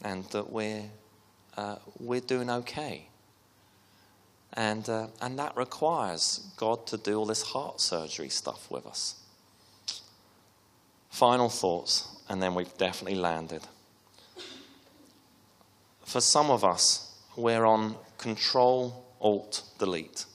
and 0.00 0.24
that 0.30 0.50
we're, 0.50 0.84
uh, 1.58 1.76
we're 2.00 2.20
doing 2.20 2.48
okay. 2.48 3.06
And, 4.54 4.88
uh, 4.88 5.08
and 5.20 5.38
that 5.38 5.54
requires 5.58 6.40
God 6.56 6.86
to 6.86 6.96
do 6.96 7.18
all 7.18 7.26
this 7.26 7.42
heart 7.42 7.82
surgery 7.82 8.30
stuff 8.30 8.70
with 8.70 8.86
us. 8.86 9.16
Final 11.16 11.48
thoughts, 11.48 12.08
and 12.28 12.42
then 12.42 12.54
we've 12.54 12.76
definitely 12.76 13.18
landed. 13.18 13.62
For 16.04 16.20
some 16.20 16.50
of 16.50 16.62
us, 16.62 17.18
we're 17.36 17.64
on 17.64 17.96
Control 18.18 19.02
Alt 19.18 19.62
Delete. 19.78 20.26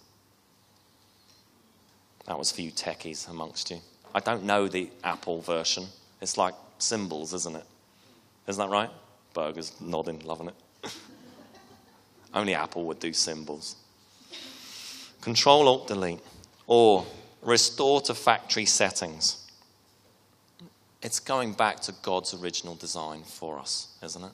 That 2.26 2.36
was 2.40 2.52
for 2.52 2.64
you 2.64 2.72
techies 2.72 3.30
amongst 3.30 3.70
you. 3.70 3.78
I 4.16 4.22
don't 4.22 4.44
know 4.44 4.68
the 4.68 4.90
Apple 5.04 5.42
version. 5.42 5.86
It's 6.20 6.36
like 6.36 6.56
symbols, 6.80 7.36
isn't 7.36 7.58
it? 7.58 7.66
Isn't 8.48 8.68
that 8.68 8.74
right? 8.74 8.90
Burger's 9.36 9.80
nodding, 9.80 10.22
loving 10.22 10.48
it. 10.48 10.56
Only 12.34 12.56
Apple 12.56 12.86
would 12.86 13.00
do 13.00 13.14
symbols. 13.14 13.76
Control 15.22 15.68
Alt 15.68 15.88
Delete 15.88 16.22
or 16.66 17.06
restore 17.44 18.02
to 18.02 18.16
factory 18.16 18.66
settings. 18.66 19.41
It's 21.02 21.20
going 21.20 21.54
back 21.54 21.80
to 21.82 21.94
God's 22.04 22.34
original 22.34 22.76
design 22.76 23.24
for 23.24 23.58
us, 23.60 23.98
isn't 24.04 24.24
it? 24.24 24.32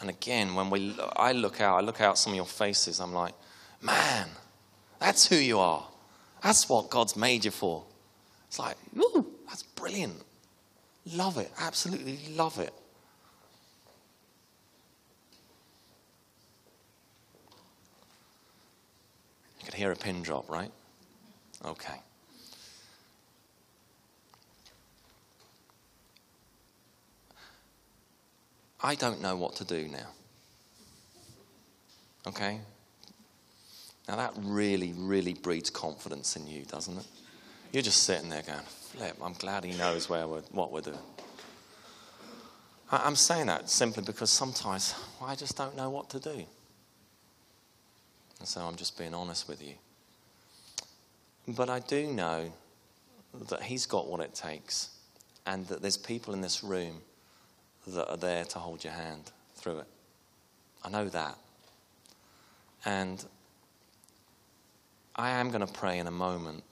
And 0.00 0.10
again, 0.10 0.54
when 0.54 0.70
we, 0.70 0.96
I 1.14 1.32
look 1.32 1.60
out, 1.60 1.76
I 1.76 1.80
look 1.82 2.00
out 2.00 2.18
some 2.18 2.32
of 2.32 2.36
your 2.36 2.46
faces, 2.46 3.00
I'm 3.00 3.12
like, 3.12 3.34
man, 3.80 4.28
that's 4.98 5.26
who 5.26 5.36
you 5.36 5.58
are. 5.58 5.86
That's 6.42 6.68
what 6.68 6.90
God's 6.90 7.16
made 7.16 7.44
you 7.44 7.50
for. 7.50 7.84
It's 8.48 8.58
like, 8.58 8.76
ooh, 8.96 9.26
that's 9.46 9.62
brilliant. 9.62 10.22
Love 11.14 11.38
it. 11.38 11.50
Absolutely 11.58 12.18
love 12.34 12.58
it. 12.58 12.72
You 19.60 19.66
could 19.66 19.74
hear 19.74 19.92
a 19.92 19.96
pin 19.96 20.22
drop, 20.22 20.48
right? 20.48 20.70
Okay. 21.64 22.00
I 28.82 28.94
don't 28.94 29.20
know 29.20 29.36
what 29.36 29.56
to 29.56 29.64
do 29.64 29.88
now. 29.88 30.08
Okay? 32.26 32.60
Now 34.08 34.16
that 34.16 34.32
really, 34.38 34.92
really 34.96 35.34
breeds 35.34 35.70
confidence 35.70 36.36
in 36.36 36.46
you, 36.46 36.64
doesn't 36.64 36.98
it? 36.98 37.06
You're 37.72 37.82
just 37.82 38.02
sitting 38.02 38.28
there 38.28 38.42
going, 38.42 38.58
flip, 38.60 39.16
I'm 39.22 39.34
glad 39.34 39.64
he 39.64 39.76
knows 39.76 40.08
where 40.08 40.26
we're, 40.26 40.40
what 40.50 40.72
we're 40.72 40.80
doing. 40.80 40.98
I'm 42.90 43.14
saying 43.14 43.46
that 43.46 43.70
simply 43.70 44.02
because 44.02 44.30
sometimes 44.30 44.94
I 45.22 45.36
just 45.36 45.56
don't 45.56 45.76
know 45.76 45.90
what 45.90 46.10
to 46.10 46.18
do. 46.18 46.44
And 48.40 48.48
so 48.48 48.62
I'm 48.62 48.74
just 48.74 48.98
being 48.98 49.14
honest 49.14 49.46
with 49.46 49.62
you. 49.62 49.74
But 51.46 51.70
I 51.70 51.78
do 51.78 52.08
know 52.08 52.52
that 53.48 53.62
He's 53.62 53.86
got 53.86 54.08
what 54.08 54.20
it 54.20 54.34
takes, 54.34 54.90
and 55.46 55.66
that 55.68 55.82
there's 55.82 55.96
people 55.96 56.34
in 56.34 56.40
this 56.40 56.64
room 56.64 57.00
that 57.86 58.10
are 58.10 58.16
there 58.16 58.44
to 58.44 58.58
hold 58.58 58.84
your 58.84 58.92
hand 58.92 59.30
through 59.54 59.78
it. 59.78 59.86
I 60.84 60.90
know 60.90 61.08
that. 61.08 61.36
And 62.84 63.24
I 65.16 65.30
am 65.30 65.48
going 65.50 65.66
to 65.66 65.72
pray 65.72 65.98
in 65.98 66.06
a 66.06 66.12
moment, 66.12 66.64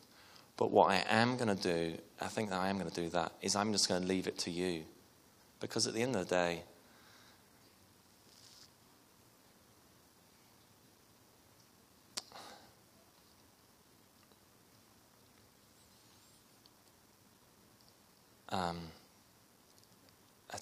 but 0.57 0.71
what 0.71 0.90
I 0.90 1.05
am 1.09 1.37
going 1.37 1.55
to 1.55 1.62
do, 1.62 1.99
I 2.21 2.27
think 2.27 2.51
that 2.51 2.59
I 2.59 2.68
am 2.68 2.79
going 2.79 2.90
to 2.90 3.01
do 3.03 3.09
that, 3.11 3.33
is 3.42 3.57
I'm 3.57 3.73
just 3.73 3.88
going 3.88 4.03
to 4.03 4.09
leave 4.09 4.27
it 4.27 4.38
to 4.38 4.51
you. 4.51 4.85
Because 5.61 5.87
at 5.87 5.94
the 5.94 6.03
end 6.03 6.16
of 6.16 6.29
the 6.29 6.35
day, 6.35 6.62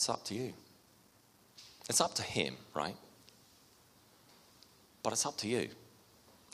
it's 0.06 0.10
up 0.14 0.24
to 0.26 0.34
you. 0.34 0.52
It's 1.88 2.00
up 2.00 2.14
to 2.14 2.22
him, 2.22 2.54
right? 2.74 2.94
But 5.02 5.12
it's 5.12 5.26
up 5.26 5.36
to 5.38 5.48
you, 5.48 5.68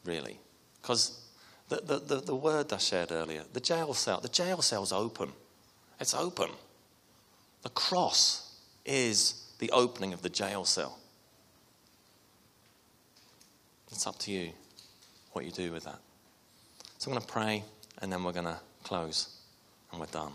really. 0.07 0.38
Because 0.81 1.21
the, 1.69 1.83
the, 1.85 1.99
the, 1.99 2.21
the, 2.23 2.35
word 2.35 2.73
I 2.73 2.79
shared 2.79 3.12
earlier, 3.12 3.43
the 3.53 3.61
jail 3.61 3.93
cell, 3.93 4.21
the 4.21 4.31
jail 4.31 4.62
cell's 4.62 4.91
open. 4.91 5.33
It's 6.01 6.15
open. 6.15 6.49
The 7.61 7.69
cross 7.69 8.59
is 8.87 9.53
the 9.59 9.71
opening 9.73 10.15
of 10.15 10.23
the 10.23 10.31
jail 10.31 10.65
cell. 10.65 10.99
It's 13.91 14.07
up 14.07 14.19
to 14.21 14.31
you 14.31 14.53
what 15.33 15.45
you 15.45 15.51
do 15.51 15.73
with 15.73 15.85
that. 15.85 15.99
So 16.97 17.11
I'm 17.11 17.19
going 17.19 17.27
to 17.27 17.31
pray 17.31 17.65
and 18.01 18.11
then 18.11 18.25
we're 18.25 18.33
going 18.33 18.47
to 18.47 18.61
close 18.83 19.29
and 19.91 20.01
we're 20.01 20.07
done. 20.07 20.33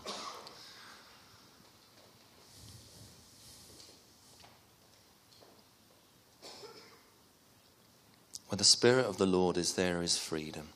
Where 8.48 8.56
the 8.56 8.64
Spirit 8.64 9.04
of 9.04 9.18
the 9.18 9.26
Lord 9.26 9.58
is, 9.58 9.74
there 9.74 10.02
is 10.02 10.16
freedom. 10.16 10.68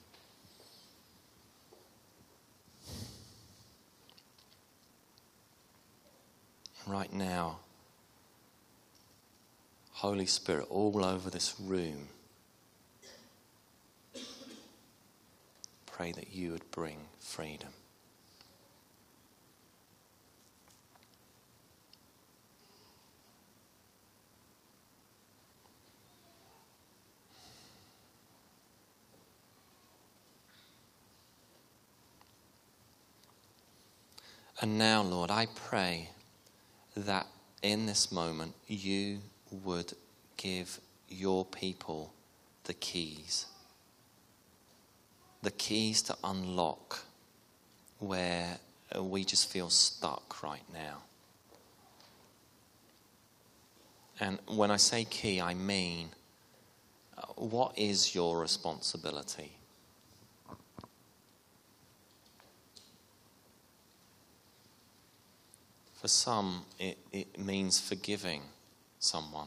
Right 6.86 7.12
now, 7.12 7.60
Holy 9.92 10.26
Spirit, 10.26 10.66
all 10.68 11.02
over 11.02 11.30
this 11.30 11.54
room, 11.58 12.08
pray 15.86 16.12
that 16.12 16.34
you 16.34 16.52
would 16.52 16.70
bring 16.70 16.98
freedom. 17.20 17.70
And 34.62 34.78
now, 34.78 35.02
Lord, 35.02 35.32
I 35.32 35.46
pray 35.46 36.10
that 36.96 37.26
in 37.62 37.86
this 37.86 38.12
moment 38.12 38.54
you 38.68 39.18
would 39.50 39.92
give 40.36 40.78
your 41.08 41.44
people 41.44 42.14
the 42.64 42.72
keys. 42.72 43.46
The 45.42 45.50
keys 45.50 46.00
to 46.02 46.16
unlock 46.22 47.00
where 47.98 48.58
we 49.00 49.24
just 49.24 49.50
feel 49.50 49.68
stuck 49.68 50.40
right 50.44 50.62
now. 50.72 50.98
And 54.20 54.38
when 54.46 54.70
I 54.70 54.76
say 54.76 55.04
key, 55.04 55.40
I 55.40 55.54
mean 55.54 56.10
uh, 57.18 57.22
what 57.34 57.76
is 57.76 58.14
your 58.14 58.38
responsibility? 58.38 59.56
For 66.02 66.08
some, 66.08 66.64
it, 66.80 66.98
it 67.12 67.38
means 67.38 67.78
forgiving 67.78 68.42
someone. 68.98 69.46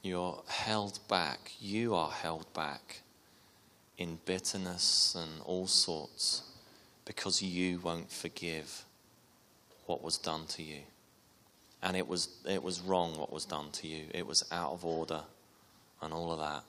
You're 0.00 0.42
held 0.48 0.98
back, 1.08 1.52
you 1.60 1.94
are 1.94 2.10
held 2.10 2.50
back 2.54 3.02
in 3.98 4.18
bitterness 4.24 5.14
and 5.14 5.42
all 5.44 5.66
sorts 5.66 6.44
because 7.04 7.42
you 7.42 7.80
won't 7.80 8.10
forgive 8.10 8.86
what 9.84 10.02
was 10.02 10.16
done 10.16 10.46
to 10.46 10.62
you. 10.62 10.80
And 11.82 11.98
it 11.98 12.08
was, 12.08 12.30
it 12.48 12.62
was 12.62 12.80
wrong 12.80 13.18
what 13.18 13.30
was 13.30 13.44
done 13.44 13.72
to 13.72 13.88
you, 13.88 14.04
it 14.14 14.26
was 14.26 14.42
out 14.50 14.72
of 14.72 14.86
order 14.86 15.20
and 16.00 16.14
all 16.14 16.32
of 16.32 16.40
that. 16.40 16.64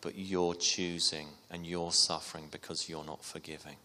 But 0.00 0.18
you're 0.18 0.56
choosing 0.56 1.28
and 1.48 1.64
you're 1.64 1.92
suffering 1.92 2.48
because 2.50 2.88
you're 2.88 3.04
not 3.04 3.24
forgiving. 3.24 3.76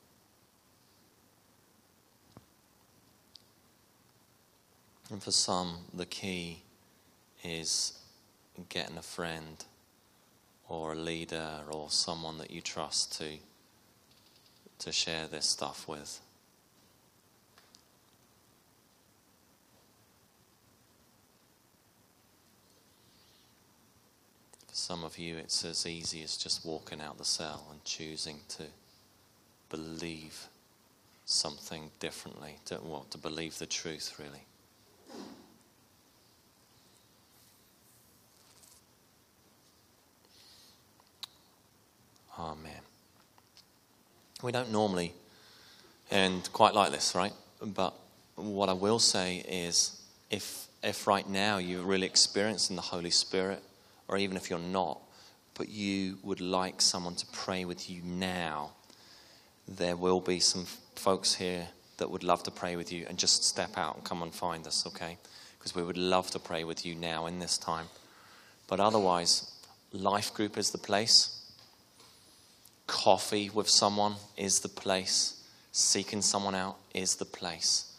And 5.12 5.24
for 5.24 5.32
some, 5.32 5.78
the 5.94 6.06
key 6.06 6.62
is 7.44 7.94
getting 8.70 8.98
a 8.98 9.02
friend 9.02 9.64
or 10.68 10.94
a 10.94 10.96
leader 10.96 11.62
or 11.72 11.90
someone 11.90 12.38
that 12.38 12.52
you 12.52 12.62
trust 12.62 13.18
to, 13.20 13.38
to 14.78 14.92
share 14.92 15.26
this 15.26 15.48
stuff 15.48 15.88
with. 15.88 16.20
For 24.68 24.76
some 24.76 25.04
of 25.04 25.18
you, 25.18 25.38
it's 25.38 25.66
as 25.66 25.88
easy 25.88 26.22
as 26.22 26.38
just 26.38 26.64
walking 26.64 27.02
out 27.02 27.18
the 27.18 27.26
cell 27.26 27.66
and 27.72 27.84
choosing 27.84 28.42
to 28.50 28.66
believe 29.72 30.48
something 31.26 31.90
differently, 32.00 32.58
to, 32.66 32.80
well, 32.84 33.08
to 33.10 33.18
believe 33.18 33.58
the 33.58 33.66
truth, 33.66 34.20
really. 34.20 34.44
We 44.42 44.52
don't 44.52 44.72
normally 44.72 45.14
end 46.12 46.50
quite 46.54 46.74
like 46.74 46.92
this, 46.92 47.14
right? 47.14 47.34
But 47.62 47.94
what 48.36 48.70
I 48.70 48.74
will 48.74 49.00
say 49.00 49.44
is 49.48 50.02
if, 50.32 50.68
if 50.82 51.08
right 51.08 51.28
now 51.28 51.58
you're 51.58 51.84
really 51.84 52.08
experiencing 52.08 52.76
the 52.76 52.82
Holy 52.82 53.12
Spirit, 53.12 53.62
or 54.08 54.18
even 54.18 54.38
if 54.38 54.50
you're 54.50 54.60
not, 54.60 55.00
but 55.56 55.68
you 55.70 56.18
would 56.24 56.40
like 56.40 56.82
someone 56.82 57.16
to 57.16 57.26
pray 57.28 57.66
with 57.66 57.90
you 57.90 58.02
now, 58.04 58.72
there 59.68 59.98
will 59.98 60.22
be 60.22 60.40
some 60.40 60.66
folks 60.96 61.36
here 61.36 61.68
that 61.98 62.10
would 62.10 62.24
love 62.24 62.44
to 62.44 62.52
pray 62.52 62.78
with 62.78 62.94
you 62.94 63.06
and 63.10 63.18
just 63.18 63.44
step 63.44 63.78
out 63.78 63.96
and 63.96 64.04
come 64.06 64.24
and 64.24 64.34
find 64.34 64.66
us, 64.66 64.88
okay? 64.88 65.18
Because 65.58 65.76
we 65.76 65.84
would 65.84 65.98
love 65.98 66.32
to 66.32 66.40
pray 66.40 66.64
with 66.64 66.86
you 66.86 66.96
now 66.96 67.26
in 67.26 67.40
this 67.40 67.58
time. 67.58 67.88
But 68.68 68.80
otherwise, 68.80 69.52
life 69.92 70.34
group 70.34 70.58
is 70.58 70.72
the 70.72 70.78
place 70.78 71.39
coffee 72.90 73.50
with 73.54 73.70
someone 73.70 74.16
is 74.36 74.60
the 74.60 74.68
place, 74.68 75.44
seeking 75.72 76.22
someone 76.22 76.56
out 76.56 76.78
is 76.94 77.16
the 77.16 77.26
place, 77.26 77.94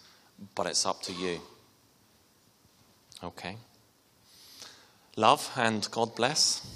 but 0.54 0.66
it's 0.66 0.84
up 0.84 1.00
to 1.02 1.12
you. 1.12 1.40
Okay? 3.22 3.56
Love 5.16 5.48
and 5.56 5.88
God 5.90 6.14
bless 6.14 6.66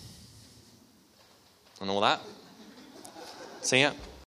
and 1.80 1.90
all 1.90 2.00
that. 2.00 2.20
See 3.62 3.80
ya. 3.80 3.92